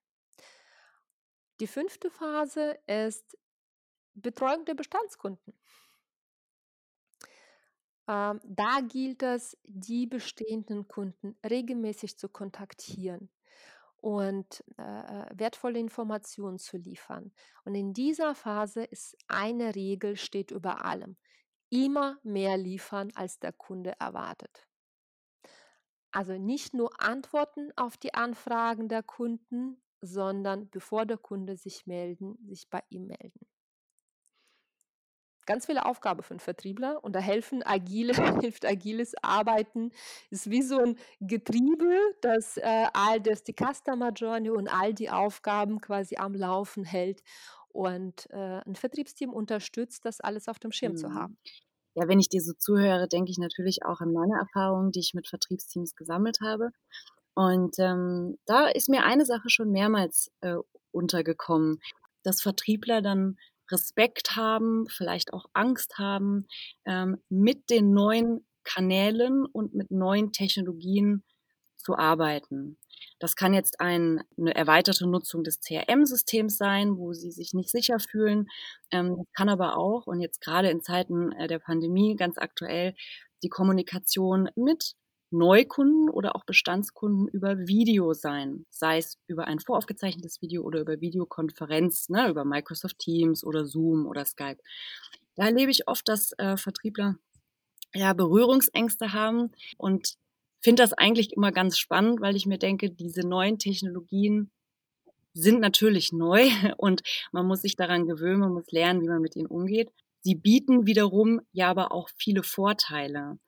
Die 1.60 1.68
fünfte 1.68 2.10
Phase 2.10 2.80
ist 2.88 3.38
Betreuung 4.14 4.66
der 4.66 4.76
Bestandskunden. 4.76 5.54
Ähm, 8.10 8.42
da 8.44 8.82
gilt 8.82 9.22
es, 9.22 9.56
die 9.66 10.08
bestehenden 10.08 10.88
Kunden 10.88 11.38
regelmäßig 11.48 12.18
zu 12.18 12.28
kontaktieren 12.28 13.30
und 13.98 14.64
äh, 14.80 14.82
äh, 14.82 15.26
wertvolle 15.36 15.78
Informationen 15.78 16.58
zu 16.58 16.78
liefern. 16.78 17.32
Und 17.66 17.76
in 17.76 17.94
dieser 17.94 18.34
Phase 18.34 18.84
ist 18.84 19.16
eine 19.28 19.76
Regel 19.76 20.16
steht 20.18 20.50
über 20.50 20.84
allem. 20.86 21.18
Immer 21.70 22.18
mehr 22.24 22.58
liefern, 22.58 23.12
als 23.14 23.38
der 23.40 23.54
Kunde 23.54 23.94
erwartet. 24.00 24.68
Also 26.12 26.34
nicht 26.40 26.74
nur 26.74 27.00
Antworten 27.00 27.72
auf 27.76 27.96
die 27.98 28.16
Anfragen 28.16 28.90
der 28.90 29.04
Kunden, 29.04 29.84
sondern 30.02 30.68
bevor 30.72 31.06
der 31.06 31.20
Kunde 31.20 31.58
sich 31.58 31.86
melden, 31.86 32.40
sich 32.48 32.68
bei 32.72 32.82
ihm 32.90 33.06
melden 33.06 33.46
ganz 35.50 35.66
viele 35.66 35.86
Aufgaben 35.86 36.22
für 36.22 36.32
einen 36.32 36.40
Vertriebler 36.40 37.04
und 37.04 37.14
da 37.14 37.20
helfen 37.20 37.64
agile, 37.66 38.14
hilft 38.46 38.66
agiles 38.66 39.16
Arbeiten, 39.24 39.92
ist 40.30 40.52
wie 40.52 40.62
so 40.62 40.78
ein 40.78 40.96
Getriebe, 41.22 41.98
das 42.22 42.58
äh, 42.58 42.86
all 42.94 43.20
das, 43.20 43.44
die 43.44 43.56
Customer 43.56 44.12
Journey 44.12 44.52
und 44.52 44.68
all 44.68 44.94
die 44.94 45.10
Aufgaben 45.10 45.82
quasi 45.82 46.18
am 46.18 46.36
Laufen 46.36 46.84
hält 46.84 47.24
und 47.70 48.30
äh, 48.30 48.62
ein 48.64 48.76
Vertriebsteam 48.76 49.34
unterstützt, 49.34 50.06
das 50.06 50.22
alles 50.22 50.48
auf 50.48 50.60
dem 50.60 50.72
Schirm 50.72 50.94
mhm. 50.94 50.98
zu 50.98 51.14
haben. 51.16 51.38
Ja, 51.96 52.08
wenn 52.08 52.20
ich 52.20 52.30
dir 52.30 52.42
so 52.42 52.54
zuhöre, 52.54 53.08
denke 53.08 53.32
ich 53.32 53.40
natürlich 53.40 53.84
auch 53.84 54.02
an 54.02 54.14
meine 54.14 54.38
Erfahrungen, 54.38 54.92
die 54.92 55.00
ich 55.00 55.16
mit 55.16 55.28
Vertriebsteams 55.28 55.96
gesammelt 55.96 56.42
habe. 56.42 56.70
Und 57.34 57.80
ähm, 57.80 58.38
da 58.46 58.68
ist 58.68 58.88
mir 58.88 59.04
eine 59.04 59.26
Sache 59.26 59.50
schon 59.50 59.72
mehrmals 59.72 60.32
äh, 60.42 60.58
untergekommen, 60.92 61.80
dass 62.22 62.44
Vertriebler 62.44 63.02
dann 63.02 63.38
Respekt 63.72 64.36
haben, 64.36 64.88
vielleicht 64.88 65.34
auch 65.34 65.46
Angst 65.54 65.98
haben, 65.98 66.48
ähm, 66.86 67.18
mit 67.30 67.70
den 67.70 67.94
neuen 67.94 68.46
Kanälen 68.64 69.46
und 69.46 69.74
mit 69.74 69.92
neuen 69.92 70.32
Technologien 70.32 71.24
zu 71.78 71.98
arbeiten. 71.98 72.78
Das 73.20 73.36
kann 73.36 73.54
jetzt 73.54 73.80
ein, 73.80 74.22
eine 74.38 74.56
erweiterte 74.56 75.08
Nutzung 75.08 75.44
des 75.44 75.60
CRM-Systems 75.62 76.58
sein, 76.58 76.98
wo 76.98 77.14
sie 77.14 77.32
sich 77.32 77.54
nicht 77.54 77.70
sicher 77.70 78.00
fühlen. 78.00 78.48
Ähm, 78.92 79.26
kann 79.36 79.50
aber 79.50 79.78
auch, 79.78 80.08
und 80.08 80.22
jetzt 80.22 80.42
gerade 80.42 80.70
in 80.70 80.82
Zeiten 80.82 81.32
äh, 81.34 81.48
der 81.48 81.60
Pandemie 81.60 82.16
ganz 82.16 82.38
aktuell, 82.38 82.96
die 83.44 83.50
Kommunikation 83.50 84.50
mit 84.56 84.96
Neukunden 85.32 86.10
oder 86.10 86.36
auch 86.36 86.44
Bestandskunden 86.44 87.28
über 87.28 87.58
Video 87.60 88.14
sein, 88.14 88.66
sei 88.70 88.98
es 88.98 89.18
über 89.28 89.46
ein 89.46 89.60
voraufgezeichnetes 89.60 90.42
Video 90.42 90.64
oder 90.64 90.82
über 90.82 91.02
Videokonferenz, 91.02 92.10
ne, 92.10 92.30
über 92.30 92.46
Microsoft 92.46 93.00
Teams 93.00 93.44
oder 93.44 93.66
Zoom 93.66 94.08
oder 94.08 94.26
Skype. 94.26 94.58
Da 95.36 95.46
erlebe 95.46 95.72
ich 95.72 95.88
oft, 95.88 96.08
dass 96.08 96.32
äh, 96.38 96.58
Vertriebler 96.58 97.16
ja 97.94 98.14
Berührungsängste 98.14 99.14
haben 99.14 99.52
und 99.78 100.16
finde 100.62 100.84
das 100.84 100.94
eigentlich 100.94 101.34
immer 101.34 101.52
ganz 101.52 101.78
spannend, 101.78 102.22
weil 102.22 102.36
ich 102.36 102.46
mir 102.46 102.58
denke, 102.58 102.90
diese 102.90 103.28
neuen 103.28 103.60
Technologien 103.60 104.52
sind 105.34 105.60
natürlich 105.60 106.12
neu 106.14 106.50
und 106.78 107.02
man 107.32 107.46
muss 107.46 107.62
sich 107.62 107.76
daran 107.76 108.08
gewöhnen, 108.08 108.40
man 108.40 108.54
muss 108.54 108.72
lernen, 108.72 109.02
wie 109.02 109.08
man 109.08 109.22
mit 109.22 109.36
ihnen 109.36 109.48
umgeht. 109.48 109.90
Sie 110.22 110.36
bieten 110.36 110.86
wiederum 110.86 111.40
ja 111.54 111.70
aber 111.70 111.94
auch 111.94 112.10
viele 112.18 112.44
Vorteile. 112.44 113.40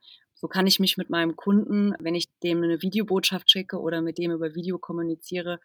So 0.41 0.47
kann 0.47 0.65
ich 0.65 0.79
mich 0.79 0.97
mit 0.97 1.11
meinem 1.11 1.35
Kunden, 1.35 1.93
wenn 1.99 2.15
ich 2.15 2.27
dem 2.39 2.63
eine 2.63 2.81
Videobotschaft 2.81 3.51
schicke 3.51 3.79
oder 3.79 4.01
mit 4.01 4.17
dem 4.17 4.31
über 4.31 4.55
Video 4.55 4.79
kommuniziere, 4.79 5.59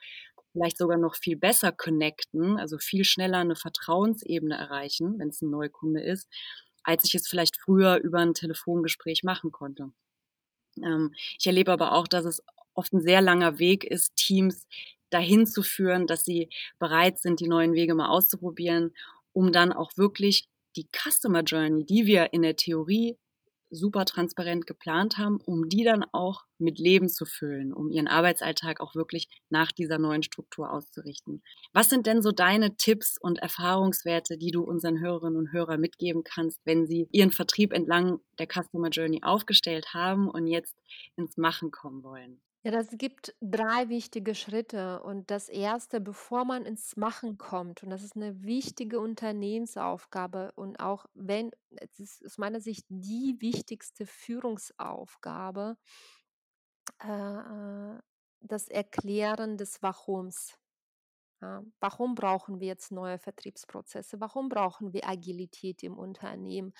vielleicht 0.52 0.76
sogar 0.76 0.98
noch 0.98 1.16
viel 1.16 1.36
besser 1.36 1.72
connecten, 1.72 2.58
also 2.58 2.76
viel 2.76 3.04
schneller 3.04 3.38
eine 3.38 3.56
Vertrauensebene 3.56 4.54
erreichen, 4.54 5.18
wenn 5.18 5.30
es 5.30 5.40
ein 5.40 5.48
Neukunde 5.48 6.02
ist, 6.02 6.28
als 6.82 7.04
ich 7.04 7.14
es 7.14 7.26
vielleicht 7.26 7.56
früher 7.58 7.96
über 7.96 8.18
ein 8.18 8.34
Telefongespräch 8.34 9.22
machen 9.22 9.50
konnte. 9.50 9.92
Ähm, 10.82 11.14
ich 11.38 11.46
erlebe 11.46 11.72
aber 11.72 11.92
auch, 11.92 12.06
dass 12.06 12.26
es 12.26 12.42
oft 12.74 12.92
ein 12.92 13.00
sehr 13.00 13.22
langer 13.22 13.58
Weg 13.58 13.84
ist, 13.84 14.14
Teams 14.16 14.66
dahin 15.08 15.46
zu 15.46 15.62
führen, 15.62 16.06
dass 16.06 16.24
sie 16.26 16.50
bereit 16.78 17.18
sind, 17.18 17.40
die 17.40 17.48
neuen 17.48 17.72
Wege 17.72 17.94
mal 17.94 18.08
auszuprobieren, 18.08 18.94
um 19.32 19.52
dann 19.52 19.72
auch 19.72 19.96
wirklich 19.96 20.48
die 20.76 20.86
Customer 20.94 21.42
Journey, 21.42 21.86
die 21.86 22.04
wir 22.04 22.34
in 22.34 22.42
der 22.42 22.56
Theorie 22.56 23.16
super 23.70 24.04
transparent 24.04 24.66
geplant 24.66 25.18
haben, 25.18 25.38
um 25.44 25.68
die 25.68 25.84
dann 25.84 26.04
auch 26.12 26.44
mit 26.58 26.78
Leben 26.78 27.08
zu 27.08 27.26
füllen, 27.26 27.72
um 27.72 27.90
ihren 27.90 28.08
Arbeitsalltag 28.08 28.80
auch 28.80 28.94
wirklich 28.94 29.28
nach 29.50 29.72
dieser 29.72 29.98
neuen 29.98 30.22
Struktur 30.22 30.72
auszurichten. 30.72 31.42
Was 31.72 31.88
sind 31.88 32.06
denn 32.06 32.22
so 32.22 32.32
deine 32.32 32.76
Tipps 32.76 33.18
und 33.20 33.38
Erfahrungswerte, 33.38 34.38
die 34.38 34.50
du 34.50 34.62
unseren 34.62 35.00
Hörerinnen 35.00 35.36
und 35.38 35.52
Hörern 35.52 35.80
mitgeben 35.80 36.24
kannst, 36.24 36.60
wenn 36.64 36.86
sie 36.86 37.08
ihren 37.12 37.32
Vertrieb 37.32 37.72
entlang 37.72 38.20
der 38.38 38.46
Customer 38.46 38.88
Journey 38.88 39.22
aufgestellt 39.22 39.94
haben 39.94 40.28
und 40.28 40.46
jetzt 40.46 40.74
ins 41.16 41.36
Machen 41.36 41.70
kommen 41.70 42.02
wollen? 42.02 42.40
Ja, 42.66 42.72
das 42.72 42.88
gibt 42.98 43.32
drei 43.40 43.88
wichtige 43.90 44.34
Schritte. 44.34 45.00
Und 45.04 45.30
das 45.30 45.48
erste, 45.48 46.00
bevor 46.00 46.44
man 46.44 46.66
ins 46.66 46.96
Machen 46.96 47.38
kommt, 47.38 47.84
und 47.84 47.90
das 47.90 48.02
ist 48.02 48.16
eine 48.16 48.42
wichtige 48.42 48.98
Unternehmensaufgabe 48.98 50.50
und 50.56 50.80
auch 50.80 51.06
wenn, 51.14 51.52
es 51.76 52.00
ist 52.00 52.26
aus 52.26 52.38
meiner 52.38 52.58
Sicht 52.60 52.84
die 52.88 53.36
wichtigste 53.38 54.04
Führungsaufgabe, 54.04 55.76
äh, 56.98 58.00
das 58.40 58.66
Erklären 58.66 59.56
des 59.58 59.80
Wahrums. 59.84 60.58
Ja, 61.40 61.62
warum 61.78 62.16
brauchen 62.16 62.58
wir 62.58 62.66
jetzt 62.66 62.90
neue 62.90 63.18
Vertriebsprozesse? 63.20 64.20
Warum 64.20 64.48
brauchen 64.48 64.92
wir 64.92 65.08
Agilität 65.08 65.84
im 65.84 65.96
Unternehmen? 65.96 66.72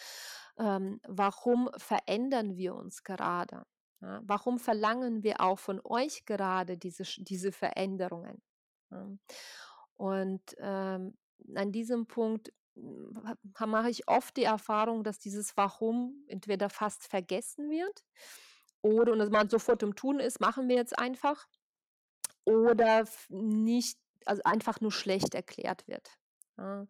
Ähm, 0.59 1.01
warum 1.07 1.71
verändern 1.77 2.57
wir 2.57 2.75
uns 2.75 3.05
gerade? 3.05 3.67
Ja, 4.07 4.21
warum 4.25 4.61
verlangen 4.61 5.25
wir 5.25 5.41
auch 5.41 5.59
von 5.59 5.81
euch 5.83 6.25
gerade 6.27 6.79
diese, 6.79 7.03
diese 7.03 7.51
Veränderungen? 7.51 8.41
Ja. 8.93 9.09
Und 9.97 10.43
ähm, 10.59 11.19
an 11.57 11.73
diesem 11.73 12.07
Punkt 12.07 12.53
mache 12.77 13.91
ich 13.91 14.07
oft 14.07 14.37
die 14.37 14.45
Erfahrung, 14.45 15.03
dass 15.03 15.19
dieses 15.19 15.57
Warum 15.57 16.25
entweder 16.29 16.71
fast 16.71 17.09
vergessen 17.09 17.69
wird 17.69 18.05
oder 18.81 19.13
und 19.13 19.19
dass 19.19 19.31
man 19.31 19.49
sofort 19.49 19.83
im 19.83 19.97
Tun 19.97 20.21
ist, 20.21 20.41
machen 20.41 20.69
wir 20.69 20.77
jetzt 20.77 20.97
einfach 20.97 21.49
oder 22.45 23.09
nicht, 23.29 23.99
also 24.25 24.41
einfach 24.45 24.81
nur 24.81 24.93
schlecht 24.93 25.35
erklärt 25.35 25.89
wird. 25.89 26.17
Ja. 26.59 26.87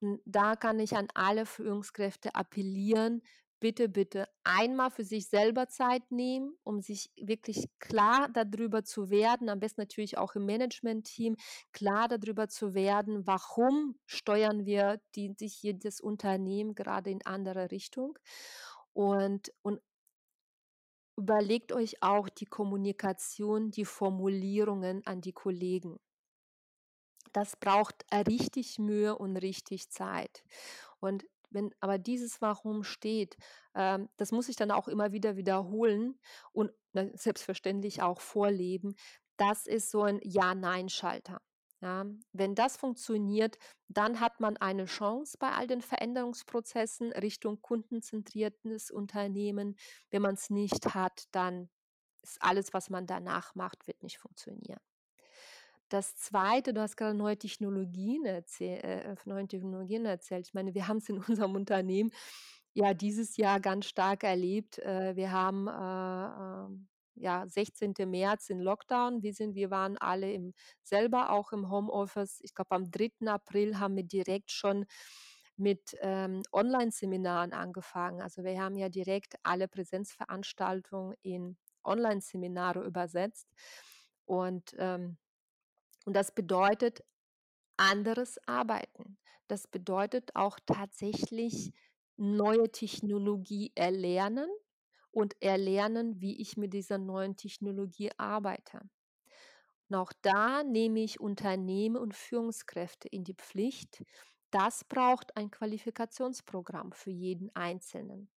Und 0.00 0.20
da 0.24 0.56
kann 0.56 0.80
ich 0.80 0.96
an 0.96 1.06
alle 1.14 1.46
Führungskräfte 1.46 2.34
appellieren, 2.34 3.22
bitte, 3.60 3.88
bitte 3.88 4.28
einmal 4.44 4.90
für 4.90 5.04
sich 5.04 5.28
selber 5.28 5.68
Zeit 5.68 6.10
nehmen, 6.10 6.56
um 6.64 6.80
sich 6.80 7.10
wirklich 7.16 7.68
klar 7.78 8.28
darüber 8.32 8.84
zu 8.84 9.10
werden, 9.10 9.48
am 9.48 9.60
besten 9.60 9.80
natürlich 9.80 10.18
auch 10.18 10.34
im 10.34 10.46
Management-Team, 10.46 11.36
klar 11.72 12.08
darüber 12.08 12.48
zu 12.48 12.74
werden, 12.74 13.26
warum 13.26 13.98
steuern 14.06 14.66
wir 14.66 15.00
die, 15.14 15.34
die 15.34 15.48
hier 15.48 15.74
das 15.74 16.00
Unternehmen 16.00 16.74
gerade 16.74 17.10
in 17.10 17.24
andere 17.24 17.70
Richtung. 17.70 18.18
Und, 18.92 19.52
und 19.62 19.80
überlegt 21.16 21.72
euch 21.72 22.02
auch 22.02 22.28
die 22.28 22.46
Kommunikation, 22.46 23.70
die 23.70 23.84
Formulierungen 23.84 25.04
an 25.06 25.20
die 25.20 25.32
Kollegen. 25.32 25.98
Das 27.32 27.56
braucht 27.56 28.06
richtig 28.12 28.78
Mühe 28.78 29.16
und 29.16 29.36
richtig 29.36 29.90
Zeit. 29.90 30.44
Und 31.00 31.24
wenn 31.50 31.74
aber 31.80 31.98
dieses 31.98 32.40
Warum 32.40 32.84
steht, 32.84 33.36
ähm, 33.74 34.08
das 34.16 34.32
muss 34.32 34.48
ich 34.48 34.56
dann 34.56 34.70
auch 34.70 34.88
immer 34.88 35.12
wieder 35.12 35.36
wiederholen 35.36 36.18
und 36.52 36.72
ne, 36.92 37.10
selbstverständlich 37.14 38.02
auch 38.02 38.20
vorleben. 38.20 38.94
Das 39.36 39.66
ist 39.66 39.90
so 39.90 40.02
ein 40.02 40.20
Ja-Nein-Schalter. 40.22 41.40
Ja, 41.80 42.06
wenn 42.32 42.56
das 42.56 42.76
funktioniert, 42.76 43.56
dann 43.86 44.18
hat 44.18 44.40
man 44.40 44.56
eine 44.56 44.86
Chance 44.86 45.36
bei 45.38 45.52
all 45.52 45.68
den 45.68 45.80
Veränderungsprozessen 45.80 47.12
Richtung 47.12 47.62
kundenzentriertes 47.62 48.90
Unternehmen. 48.90 49.76
Wenn 50.10 50.22
man 50.22 50.34
es 50.34 50.50
nicht 50.50 50.94
hat, 50.94 51.26
dann 51.30 51.68
ist 52.22 52.42
alles, 52.42 52.74
was 52.74 52.90
man 52.90 53.06
danach 53.06 53.54
macht, 53.54 53.86
wird 53.86 54.02
nicht 54.02 54.18
funktionieren. 54.18 54.80
Das 55.88 56.16
Zweite, 56.16 56.74
du 56.74 56.82
hast 56.82 56.96
gerade 56.96 57.16
neue 57.16 57.38
Technologien, 57.38 58.24
erzähl, 58.26 58.78
äh, 58.78 59.14
neue 59.24 59.48
Technologien 59.48 60.04
erzählt. 60.04 60.46
Ich 60.46 60.54
meine, 60.54 60.74
wir 60.74 60.86
haben 60.86 60.98
es 60.98 61.08
in 61.08 61.18
unserem 61.28 61.54
Unternehmen 61.54 62.10
ja 62.74 62.94
dieses 62.94 63.36
Jahr 63.36 63.60
ganz 63.60 63.86
stark 63.86 64.22
erlebt. 64.22 64.78
Äh, 64.80 65.16
wir 65.16 65.32
haben 65.32 65.66
äh, 65.66 66.66
ähm, 66.66 66.88
ja, 67.14 67.46
16. 67.48 67.94
März 68.06 68.50
in 68.50 68.60
Lockdown. 68.60 69.22
Wir, 69.22 69.32
sind, 69.32 69.54
wir 69.54 69.70
waren 69.70 69.96
alle 69.96 70.30
im, 70.32 70.52
selber 70.82 71.30
auch 71.30 71.52
im 71.52 71.70
Homeoffice. 71.70 72.40
Ich 72.42 72.54
glaube, 72.54 72.72
am 72.72 72.90
3. 72.90 73.26
April 73.26 73.78
haben 73.78 73.96
wir 73.96 74.04
direkt 74.04 74.50
schon 74.50 74.84
mit 75.56 75.96
ähm, 76.00 76.42
Online-Seminaren 76.52 77.52
angefangen. 77.52 78.20
Also 78.20 78.44
wir 78.44 78.60
haben 78.60 78.76
ja 78.76 78.88
direkt 78.90 79.36
alle 79.42 79.68
Präsenzveranstaltungen 79.68 81.16
in 81.22 81.56
Online-Seminare 81.82 82.84
übersetzt. 82.84 83.48
Und, 84.26 84.76
ähm, 84.78 85.16
und 86.08 86.14
das 86.14 86.32
bedeutet 86.32 87.04
anderes 87.76 88.38
Arbeiten. 88.48 89.18
Das 89.46 89.66
bedeutet 89.68 90.34
auch 90.34 90.58
tatsächlich 90.64 91.74
neue 92.16 92.72
Technologie 92.72 93.72
erlernen 93.74 94.48
und 95.10 95.36
erlernen, 95.42 96.18
wie 96.22 96.40
ich 96.40 96.56
mit 96.56 96.72
dieser 96.72 96.96
neuen 96.96 97.36
Technologie 97.36 98.10
arbeite. 98.16 98.80
Und 99.90 99.96
auch 99.96 100.14
da 100.22 100.62
nehme 100.62 101.00
ich 101.00 101.20
Unternehmen 101.20 101.98
und 101.98 102.14
Führungskräfte 102.14 103.08
in 103.08 103.24
die 103.24 103.34
Pflicht. 103.34 104.02
Das 104.50 104.84
braucht 104.84 105.36
ein 105.36 105.50
Qualifikationsprogramm 105.50 106.92
für 106.92 107.10
jeden 107.10 107.54
Einzelnen. 107.54 108.30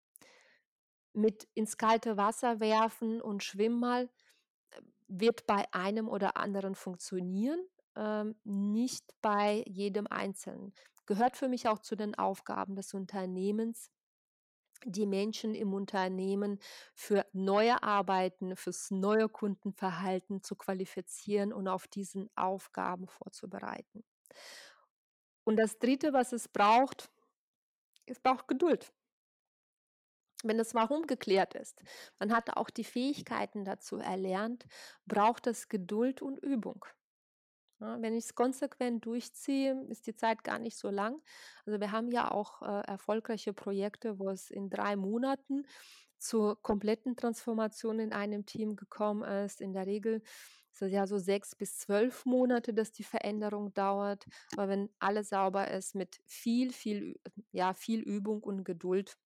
Mit 1.12 1.46
ins 1.54 1.76
kalte 1.76 2.16
Wasser 2.16 2.59
werfen 2.59 3.20
und 3.20 3.44
schwimm 3.44 3.78
mal 3.78 4.11
wird 5.10 5.46
bei 5.46 5.64
einem 5.72 6.08
oder 6.08 6.36
anderen 6.36 6.74
funktionieren, 6.74 7.60
ähm, 7.96 8.36
nicht 8.44 9.04
bei 9.20 9.64
jedem 9.66 10.06
Einzelnen. 10.06 10.72
Gehört 11.06 11.36
für 11.36 11.48
mich 11.48 11.68
auch 11.68 11.80
zu 11.80 11.96
den 11.96 12.14
Aufgaben 12.14 12.76
des 12.76 12.94
Unternehmens, 12.94 13.90
die 14.84 15.06
Menschen 15.06 15.54
im 15.54 15.74
Unternehmen 15.74 16.58
für 16.94 17.26
neue 17.32 17.82
Arbeiten, 17.82 18.56
fürs 18.56 18.90
neue 18.90 19.28
Kundenverhalten 19.28 20.42
zu 20.42 20.54
qualifizieren 20.54 21.52
und 21.52 21.68
auf 21.68 21.86
diesen 21.88 22.30
Aufgaben 22.36 23.08
vorzubereiten. 23.08 24.04
Und 25.44 25.56
das 25.56 25.78
Dritte, 25.78 26.12
was 26.12 26.32
es 26.32 26.48
braucht, 26.48 27.10
es 28.06 28.20
braucht 28.20 28.48
Geduld. 28.48 28.92
Wenn 30.42 30.59
das 30.59 30.74
Warum 30.74 31.07
geklärt 31.07 31.55
ist, 31.55 31.83
man 32.18 32.33
hat 32.33 32.57
auch 32.57 32.70
die 32.70 32.85
Fähigkeiten 32.85 33.64
dazu 33.64 33.98
erlernt, 33.98 34.66
braucht 35.07 35.46
es 35.46 35.68
Geduld 35.68 36.22
und 36.22 36.38
Übung. 36.38 36.85
Ja, 37.81 38.00
wenn 38.03 38.14
ich 38.14 38.24
es 38.24 38.35
konsequent 38.35 39.07
durchziehe, 39.07 39.87
ist 39.88 40.07
die 40.07 40.14
Zeit 40.14 40.44
gar 40.44 40.59
nicht 40.59 40.76
so 40.76 40.90
lang. 40.90 41.22
Also 41.64 41.81
wir 41.81 41.92
haben 41.92 42.11
ja 42.11 42.31
auch 42.31 42.61
äh, 42.61 42.87
erfolgreiche 42.87 43.55
Projekte, 43.55 44.18
wo 44.18 44.29
es 44.29 44.50
in 44.50 44.68
drei 44.68 44.96
Monaten 44.96 45.66
zur 46.18 46.61
kompletten 46.62 47.16
Transformation 47.16 47.98
in 47.98 48.12
einem 48.12 48.44
Team 48.44 48.76
gekommen 48.76 49.22
ist. 49.22 49.62
In 49.62 49.72
der 49.72 49.87
Regel 49.87 50.22
ist 50.72 50.83
es 50.83 50.92
ja 50.92 51.07
so 51.07 51.16
sechs 51.16 51.57
bis 51.57 51.79
zwölf 51.79 52.26
Monate, 52.26 52.74
dass 52.74 52.92
die 52.92 53.03
Veränderung 53.03 53.72
dauert. 53.72 54.26
Aber 54.53 54.68
wenn 54.68 54.90
alles 54.98 55.31
sauber 55.31 55.70
ist, 55.70 55.94
mit 55.94 56.20
viel, 56.26 56.72
viel, 56.72 57.18
ja, 57.53 57.72
viel 57.72 58.00
Übung 58.00 58.42
und 58.42 58.64
Geduld, 58.64 59.16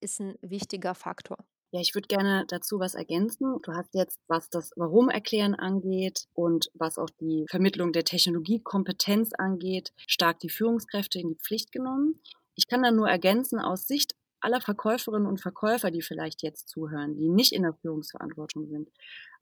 ist 0.00 0.20
ein 0.20 0.36
wichtiger 0.40 0.94
Faktor. 0.94 1.38
Ja, 1.70 1.80
ich 1.80 1.94
würde 1.94 2.08
gerne 2.08 2.46
dazu 2.48 2.78
was 2.78 2.94
ergänzen. 2.94 3.60
Du 3.62 3.72
hast 3.72 3.94
jetzt, 3.94 4.18
was 4.26 4.48
das 4.48 4.72
Warum 4.76 5.10
erklären 5.10 5.54
angeht 5.54 6.26
und 6.32 6.70
was 6.72 6.96
auch 6.96 7.10
die 7.20 7.44
Vermittlung 7.50 7.92
der 7.92 8.04
Technologiekompetenz 8.04 9.34
angeht, 9.34 9.92
stark 10.06 10.40
die 10.40 10.48
Führungskräfte 10.48 11.18
in 11.18 11.28
die 11.28 11.36
Pflicht 11.36 11.70
genommen. 11.70 12.22
Ich 12.54 12.68
kann 12.68 12.82
da 12.82 12.90
nur 12.90 13.08
ergänzen 13.08 13.60
aus 13.60 13.86
Sicht 13.86 14.14
aller 14.40 14.62
Verkäuferinnen 14.62 15.28
und 15.28 15.42
Verkäufer, 15.42 15.90
die 15.90 16.00
vielleicht 16.00 16.42
jetzt 16.42 16.70
zuhören, 16.70 17.16
die 17.16 17.28
nicht 17.28 17.52
in 17.52 17.62
der 17.64 17.74
Führungsverantwortung 17.74 18.66
sind. 18.68 18.88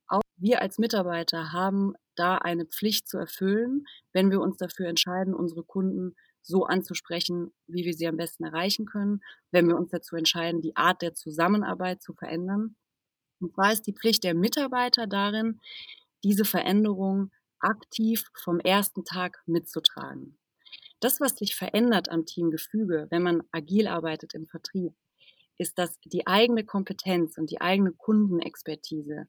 Auch 0.08 0.22
wir 0.36 0.62
als 0.62 0.78
Mitarbeiter 0.78 1.52
haben 1.52 1.94
da 2.16 2.38
eine 2.38 2.66
Pflicht 2.66 3.08
zu 3.08 3.18
erfüllen, 3.18 3.86
wenn 4.12 4.30
wir 4.30 4.40
uns 4.40 4.56
dafür 4.56 4.88
entscheiden, 4.88 5.34
unsere 5.34 5.62
Kunden 5.62 6.16
so 6.46 6.64
anzusprechen, 6.64 7.52
wie 7.66 7.84
wir 7.84 7.94
sie 7.94 8.06
am 8.06 8.16
besten 8.16 8.44
erreichen 8.44 8.86
können, 8.86 9.20
wenn 9.50 9.68
wir 9.68 9.76
uns 9.76 9.90
dazu 9.90 10.16
entscheiden, 10.16 10.60
die 10.60 10.76
Art 10.76 11.02
der 11.02 11.14
Zusammenarbeit 11.14 12.02
zu 12.02 12.14
verändern. 12.14 12.76
Und 13.40 13.54
zwar 13.54 13.72
ist 13.72 13.86
die 13.86 13.92
Pflicht 13.92 14.24
der 14.24 14.34
Mitarbeiter 14.34 15.06
darin, 15.06 15.60
diese 16.24 16.44
Veränderung 16.44 17.30
aktiv 17.58 18.24
vom 18.42 18.60
ersten 18.60 19.04
Tag 19.04 19.42
mitzutragen. 19.46 20.38
Das, 21.00 21.20
was 21.20 21.36
sich 21.36 21.54
verändert 21.54 22.08
am 22.10 22.24
Teamgefüge, 22.24 23.06
wenn 23.10 23.22
man 23.22 23.42
agil 23.52 23.86
arbeitet 23.86 24.34
im 24.34 24.46
Vertrieb, 24.46 24.94
ist, 25.58 25.78
dass 25.78 25.98
die 26.04 26.26
eigene 26.26 26.64
Kompetenz 26.64 27.38
und 27.38 27.50
die 27.50 27.60
eigene 27.60 27.92
Kundenexpertise 27.92 29.28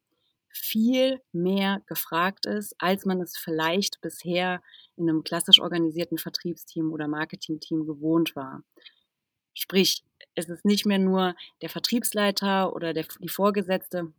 viel 0.57 1.21
mehr 1.31 1.81
gefragt 1.87 2.45
ist, 2.45 2.75
als 2.79 3.05
man 3.05 3.21
es 3.21 3.37
vielleicht 3.37 4.01
bisher 4.01 4.61
in 4.95 5.09
einem 5.09 5.23
klassisch 5.23 5.59
organisierten 5.59 6.17
Vertriebsteam 6.17 6.91
oder 6.91 7.07
Marketingteam 7.07 7.85
gewohnt 7.85 8.35
war. 8.35 8.63
Sprich, 9.53 10.03
es 10.35 10.49
ist 10.49 10.65
nicht 10.65 10.85
mehr 10.85 10.99
nur 10.99 11.35
der 11.61 11.69
Vertriebsleiter 11.69 12.73
oder 12.75 12.93
der, 12.93 13.05
die 13.19 13.29
Vorgesetzte, 13.29 14.13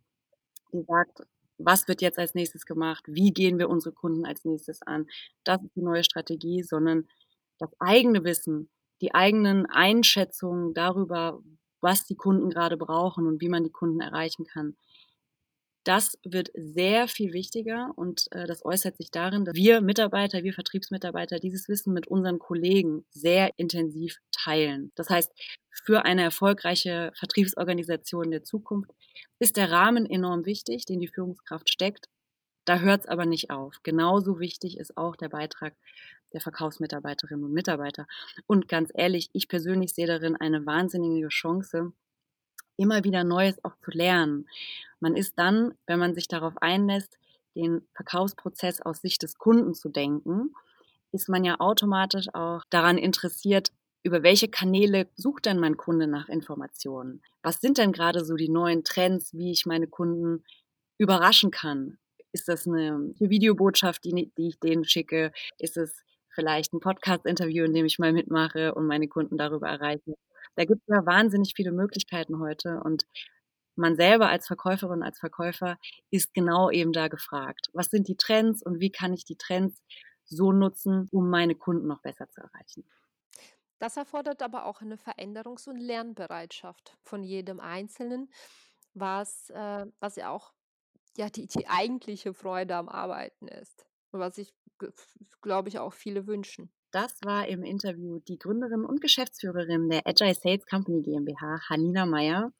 die 0.73 0.83
sagt, 0.83 1.21
was 1.57 1.87
wird 1.87 2.01
jetzt 2.01 2.17
als 2.17 2.35
nächstes 2.35 2.65
gemacht, 2.65 3.03
wie 3.07 3.31
gehen 3.31 3.59
wir 3.59 3.69
unsere 3.69 3.93
Kunden 3.93 4.25
als 4.25 4.45
nächstes 4.45 4.81
an, 4.81 5.07
das 5.43 5.61
ist 5.61 5.75
die 5.75 5.81
neue 5.81 6.03
Strategie, 6.03 6.63
sondern 6.63 7.07
das 7.57 7.69
eigene 7.79 8.23
Wissen, 8.23 8.69
die 9.01 9.13
eigenen 9.13 9.65
Einschätzungen 9.65 10.73
darüber, 10.73 11.41
was 11.81 12.05
die 12.05 12.15
Kunden 12.15 12.49
gerade 12.49 12.77
brauchen 12.77 13.27
und 13.27 13.41
wie 13.41 13.49
man 13.49 13.63
die 13.63 13.71
Kunden 13.71 14.01
erreichen 14.01 14.45
kann, 14.45 14.75
das 15.83 16.17
wird 16.23 16.51
sehr 16.53 17.07
viel 17.07 17.33
wichtiger 17.33 17.91
und 17.95 18.27
äh, 18.31 18.45
das 18.45 18.65
äußert 18.65 18.97
sich 18.97 19.11
darin, 19.11 19.45
dass 19.45 19.55
wir 19.55 19.81
Mitarbeiter, 19.81 20.43
wir 20.43 20.53
Vertriebsmitarbeiter 20.53 21.39
dieses 21.39 21.69
Wissen 21.69 21.93
mit 21.93 22.07
unseren 22.07 22.39
Kollegen 22.39 23.05
sehr 23.09 23.51
intensiv 23.57 24.17
teilen. 24.31 24.91
Das 24.95 25.09
heißt, 25.09 25.31
für 25.71 26.05
eine 26.05 26.23
erfolgreiche 26.23 27.11
Vertriebsorganisation 27.15 28.31
der 28.31 28.43
Zukunft 28.43 28.91
ist 29.39 29.57
der 29.57 29.71
Rahmen 29.71 30.05
enorm 30.05 30.45
wichtig, 30.45 30.85
den 30.85 30.99
die 30.99 31.07
Führungskraft 31.07 31.69
steckt. 31.69 32.07
Da 32.65 32.79
hört 32.79 33.01
es 33.01 33.07
aber 33.07 33.25
nicht 33.25 33.49
auf. 33.49 33.77
Genauso 33.83 34.39
wichtig 34.39 34.77
ist 34.77 34.97
auch 34.97 35.15
der 35.15 35.29
Beitrag 35.29 35.73
der 36.33 36.41
Verkaufsmitarbeiterinnen 36.41 37.45
und 37.45 37.53
Mitarbeiter. 37.53 38.05
Und 38.45 38.67
ganz 38.67 38.91
ehrlich, 38.93 39.29
ich 39.33 39.47
persönlich 39.47 39.93
sehe 39.93 40.05
darin 40.07 40.35
eine 40.35 40.65
wahnsinnige 40.65 41.29
Chance, 41.29 41.93
immer 42.77 43.03
wieder 43.03 43.23
Neues 43.23 43.63
auch 43.63 43.75
zu 43.83 43.91
lernen. 43.91 44.47
Man 44.99 45.15
ist 45.15 45.37
dann, 45.37 45.73
wenn 45.87 45.99
man 45.99 46.13
sich 46.13 46.27
darauf 46.27 46.57
einlässt, 46.61 47.17
den 47.55 47.81
Verkaufsprozess 47.93 48.81
aus 48.81 49.01
Sicht 49.01 49.23
des 49.23 49.37
Kunden 49.37 49.73
zu 49.73 49.89
denken, 49.89 50.53
ist 51.11 51.29
man 51.29 51.43
ja 51.43 51.59
automatisch 51.59 52.27
auch 52.33 52.63
daran 52.69 52.97
interessiert, 52.97 53.71
über 54.03 54.23
welche 54.23 54.47
Kanäle 54.47 55.07
sucht 55.15 55.45
denn 55.45 55.59
mein 55.59 55.75
Kunde 55.75 56.07
nach 56.07 56.29
Informationen? 56.29 57.21
Was 57.41 57.59
sind 57.59 57.77
denn 57.77 57.91
gerade 57.91 58.23
so 58.23 58.35
die 58.35 58.49
neuen 58.49 58.83
Trends, 58.83 59.33
wie 59.33 59.51
ich 59.51 59.65
meine 59.65 59.87
Kunden 59.87 60.43
überraschen 60.97 61.51
kann? 61.51 61.97
Ist 62.31 62.47
das 62.47 62.67
eine 62.67 63.13
Videobotschaft, 63.19 64.05
die, 64.05 64.31
die 64.37 64.47
ich 64.49 64.59
denen 64.59 64.85
schicke? 64.85 65.31
Ist 65.57 65.77
es 65.77 66.03
vielleicht 66.29 66.73
ein 66.73 66.79
Podcast-Interview, 66.79 67.65
in 67.65 67.73
dem 67.73 67.85
ich 67.85 67.99
mal 67.99 68.13
mitmache 68.13 68.73
und 68.75 68.85
meine 68.87 69.07
Kunden 69.07 69.37
darüber 69.37 69.67
erreiche? 69.67 70.15
Da 70.55 70.65
gibt 70.65 70.81
es 70.81 70.95
ja 70.95 71.05
wahnsinnig 71.05 71.53
viele 71.55 71.71
Möglichkeiten 71.71 72.39
heute 72.39 72.81
und 72.83 73.05
man 73.79 73.95
selber 73.95 74.29
als 74.29 74.47
Verkäuferin, 74.47 75.03
als 75.03 75.19
Verkäufer 75.19 75.77
ist 76.11 76.33
genau 76.33 76.69
eben 76.69 76.93
da 76.93 77.07
gefragt. 77.07 77.69
Was 77.73 77.87
sind 77.87 78.07
die 78.07 78.17
Trends 78.17 78.61
und 78.61 78.79
wie 78.79 78.91
kann 78.91 79.13
ich 79.13 79.25
die 79.25 79.37
Trends 79.37 79.81
so 80.25 80.51
nutzen, 80.51 81.07
um 81.11 81.29
meine 81.29 81.55
Kunden 81.55 81.87
noch 81.87 82.01
besser 82.01 82.29
zu 82.29 82.41
erreichen? 82.41 82.85
Das 83.79 83.95
erfordert 83.95 84.41
aber 84.41 84.65
auch 84.65 84.81
eine 84.81 84.97
Veränderungs- 84.97 85.69
und 85.69 85.77
Lernbereitschaft 85.77 86.97
von 87.01 87.23
jedem 87.23 87.59
Einzelnen, 87.61 88.29
was, 88.93 89.49
äh, 89.51 89.85
was 89.99 90.17
ja 90.17 90.29
auch 90.29 90.53
ja, 91.17 91.29
die, 91.29 91.47
die 91.47 91.67
eigentliche 91.67 92.33
Freude 92.33 92.75
am 92.75 92.89
Arbeiten 92.89 93.47
ist. 93.47 93.85
Und 94.11 94.19
was 94.19 94.35
sich, 94.35 94.53
glaube 95.41 95.69
ich, 95.69 95.79
auch 95.79 95.93
viele 95.93 96.27
wünschen. 96.27 96.71
Das 96.91 97.21
war 97.23 97.47
im 97.47 97.63
Interview 97.63 98.19
die 98.19 98.39
Gründerin 98.39 98.83
und 98.83 99.01
Geschäftsführerin 99.01 99.89
der 99.89 100.07
Agile 100.07 100.33
Sales 100.33 100.65
Company 100.65 101.03
GmbH, 101.03 101.69
Halina 101.69 102.05
Meyer. 102.05 102.51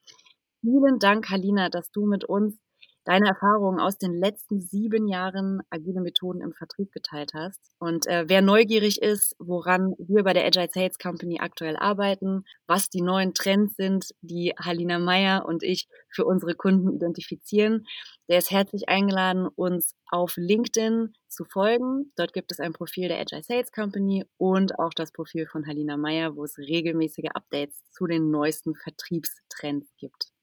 Vielen 0.62 1.00
Dank, 1.00 1.30
Halina, 1.30 1.70
dass 1.70 1.90
du 1.92 2.06
mit 2.06 2.26
uns 2.26 2.60
deine 3.06 3.30
Erfahrungen 3.30 3.80
aus 3.80 3.98
den 3.98 4.14
letzten 4.14 4.62
sieben 4.62 5.08
Jahren 5.08 5.62
agile 5.70 6.02
Methoden 6.02 6.42
im 6.42 6.54
Vertrieb 6.54 6.92
geteilt 6.92 7.32
hast. 7.34 7.60
Und 7.80 8.08
äh, 8.08 8.26
wer 8.28 8.42
neugierig 8.42 9.02
ist, 9.02 9.36
woran 9.40 9.96
wir 9.98 10.24
bei 10.24 10.34
der 10.34 10.46
Agile 10.46 10.70
Sales 10.72 10.98
Company 11.00 11.40
aktuell 11.40 11.78
arbeiten, 11.78 12.44
was 12.68 12.90
die 12.90 13.02
neuen 13.02 13.34
Trends 13.34 13.76
sind, 13.78 14.10
die 14.22 14.54
Halina 14.60 15.00
Meyer 15.00 15.46
und 15.46 15.64
ich 15.64 15.88
für 16.10 16.26
unsere 16.26 16.56
Kunden 16.56 16.94
identifizieren, 16.94 17.86
der 18.28 18.40
ist 18.40 18.52
herzlich 18.52 18.90
eingeladen, 18.90 19.48
uns 19.48 19.96
auf 20.12 20.36
LinkedIn 20.36 21.14
zu 21.30 21.46
folgen. 21.46 22.12
Dort 22.18 22.34
gibt 22.34 22.52
es 22.52 22.60
ein 22.60 22.74
Profil 22.74 23.08
der 23.08 23.20
Agile 23.20 23.44
Sales 23.44 23.72
Company 23.72 24.26
und 24.38 24.78
auch 24.78 24.94
das 24.94 25.14
Profil 25.14 25.48
von 25.48 25.66
Halina 25.66 25.96
Meyer, 25.96 26.36
wo 26.36 26.44
es 26.44 26.58
regelmäßige 26.58 27.30
Updates 27.34 27.82
zu 27.92 28.08
den 28.08 28.30
neuesten 28.30 28.76
Vertriebstrends 28.76 29.88
gibt. 29.98 30.34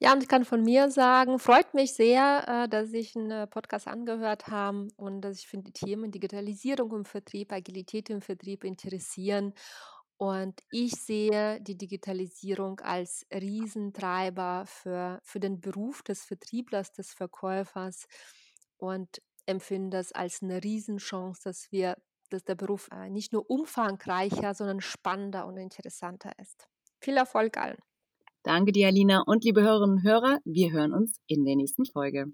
Ja, 0.00 0.12
und 0.12 0.22
ich 0.22 0.28
kann 0.28 0.44
von 0.44 0.62
mir 0.62 0.90
sagen, 0.90 1.38
freut 1.38 1.72
mich 1.72 1.94
sehr, 1.94 2.44
äh, 2.64 2.68
dass 2.68 2.90
sich 2.90 3.14
'n 3.16 3.30
äh, 3.30 3.46
Podcast 3.46 3.88
angehört 3.88 4.46
haben 4.48 4.88
und 4.96 5.22
dass 5.22 5.38
ich 5.38 5.48
finde, 5.48 5.70
die 5.72 5.86
Themen 5.86 6.10
Digitalisierung 6.10 6.92
im 6.94 7.04
Vertrieb, 7.06 7.50
Agilität 7.50 8.10
im 8.10 8.20
Vertrieb 8.20 8.62
interessieren. 8.64 9.54
Und 10.18 10.60
ich 10.70 10.92
sehe 10.92 11.60
die 11.62 11.76
Digitalisierung 11.78 12.80
als 12.80 13.26
Riesentreiber 13.32 14.64
für 14.66 15.20
für 15.24 15.40
den 15.40 15.60
Beruf 15.60 16.02
des 16.02 16.24
Vertrieblers, 16.24 16.92
des 16.92 17.12
Verkäufers 17.14 18.06
und 18.78 19.22
empfinde 19.46 19.96
das 19.98 20.12
als 20.12 20.42
eine 20.42 20.62
Riesenchance, 20.64 21.40
dass 21.44 21.72
wir 21.72 21.96
dass 22.30 22.44
der 22.44 22.56
Beruf, 22.56 22.88
äh, 22.92 23.08
nicht 23.10 23.32
nur 23.32 23.48
umfangreicher, 23.50 24.54
sondern 24.54 24.80
spannender 24.82 25.46
und 25.46 25.56
interessanter 25.58 26.32
ist. 26.40 26.68
Viel 27.00 27.16
Erfolg 27.16 27.56
allen. 27.58 27.78
Danke 28.46 28.70
dir, 28.70 28.86
Alina. 28.86 29.24
Und 29.26 29.42
liebe 29.42 29.60
Hörerinnen 29.60 29.96
und 29.96 30.04
Hörer, 30.04 30.38
wir 30.44 30.70
hören 30.70 30.92
uns 30.92 31.18
in 31.26 31.44
der 31.44 31.56
nächsten 31.56 31.84
Folge. 31.84 32.26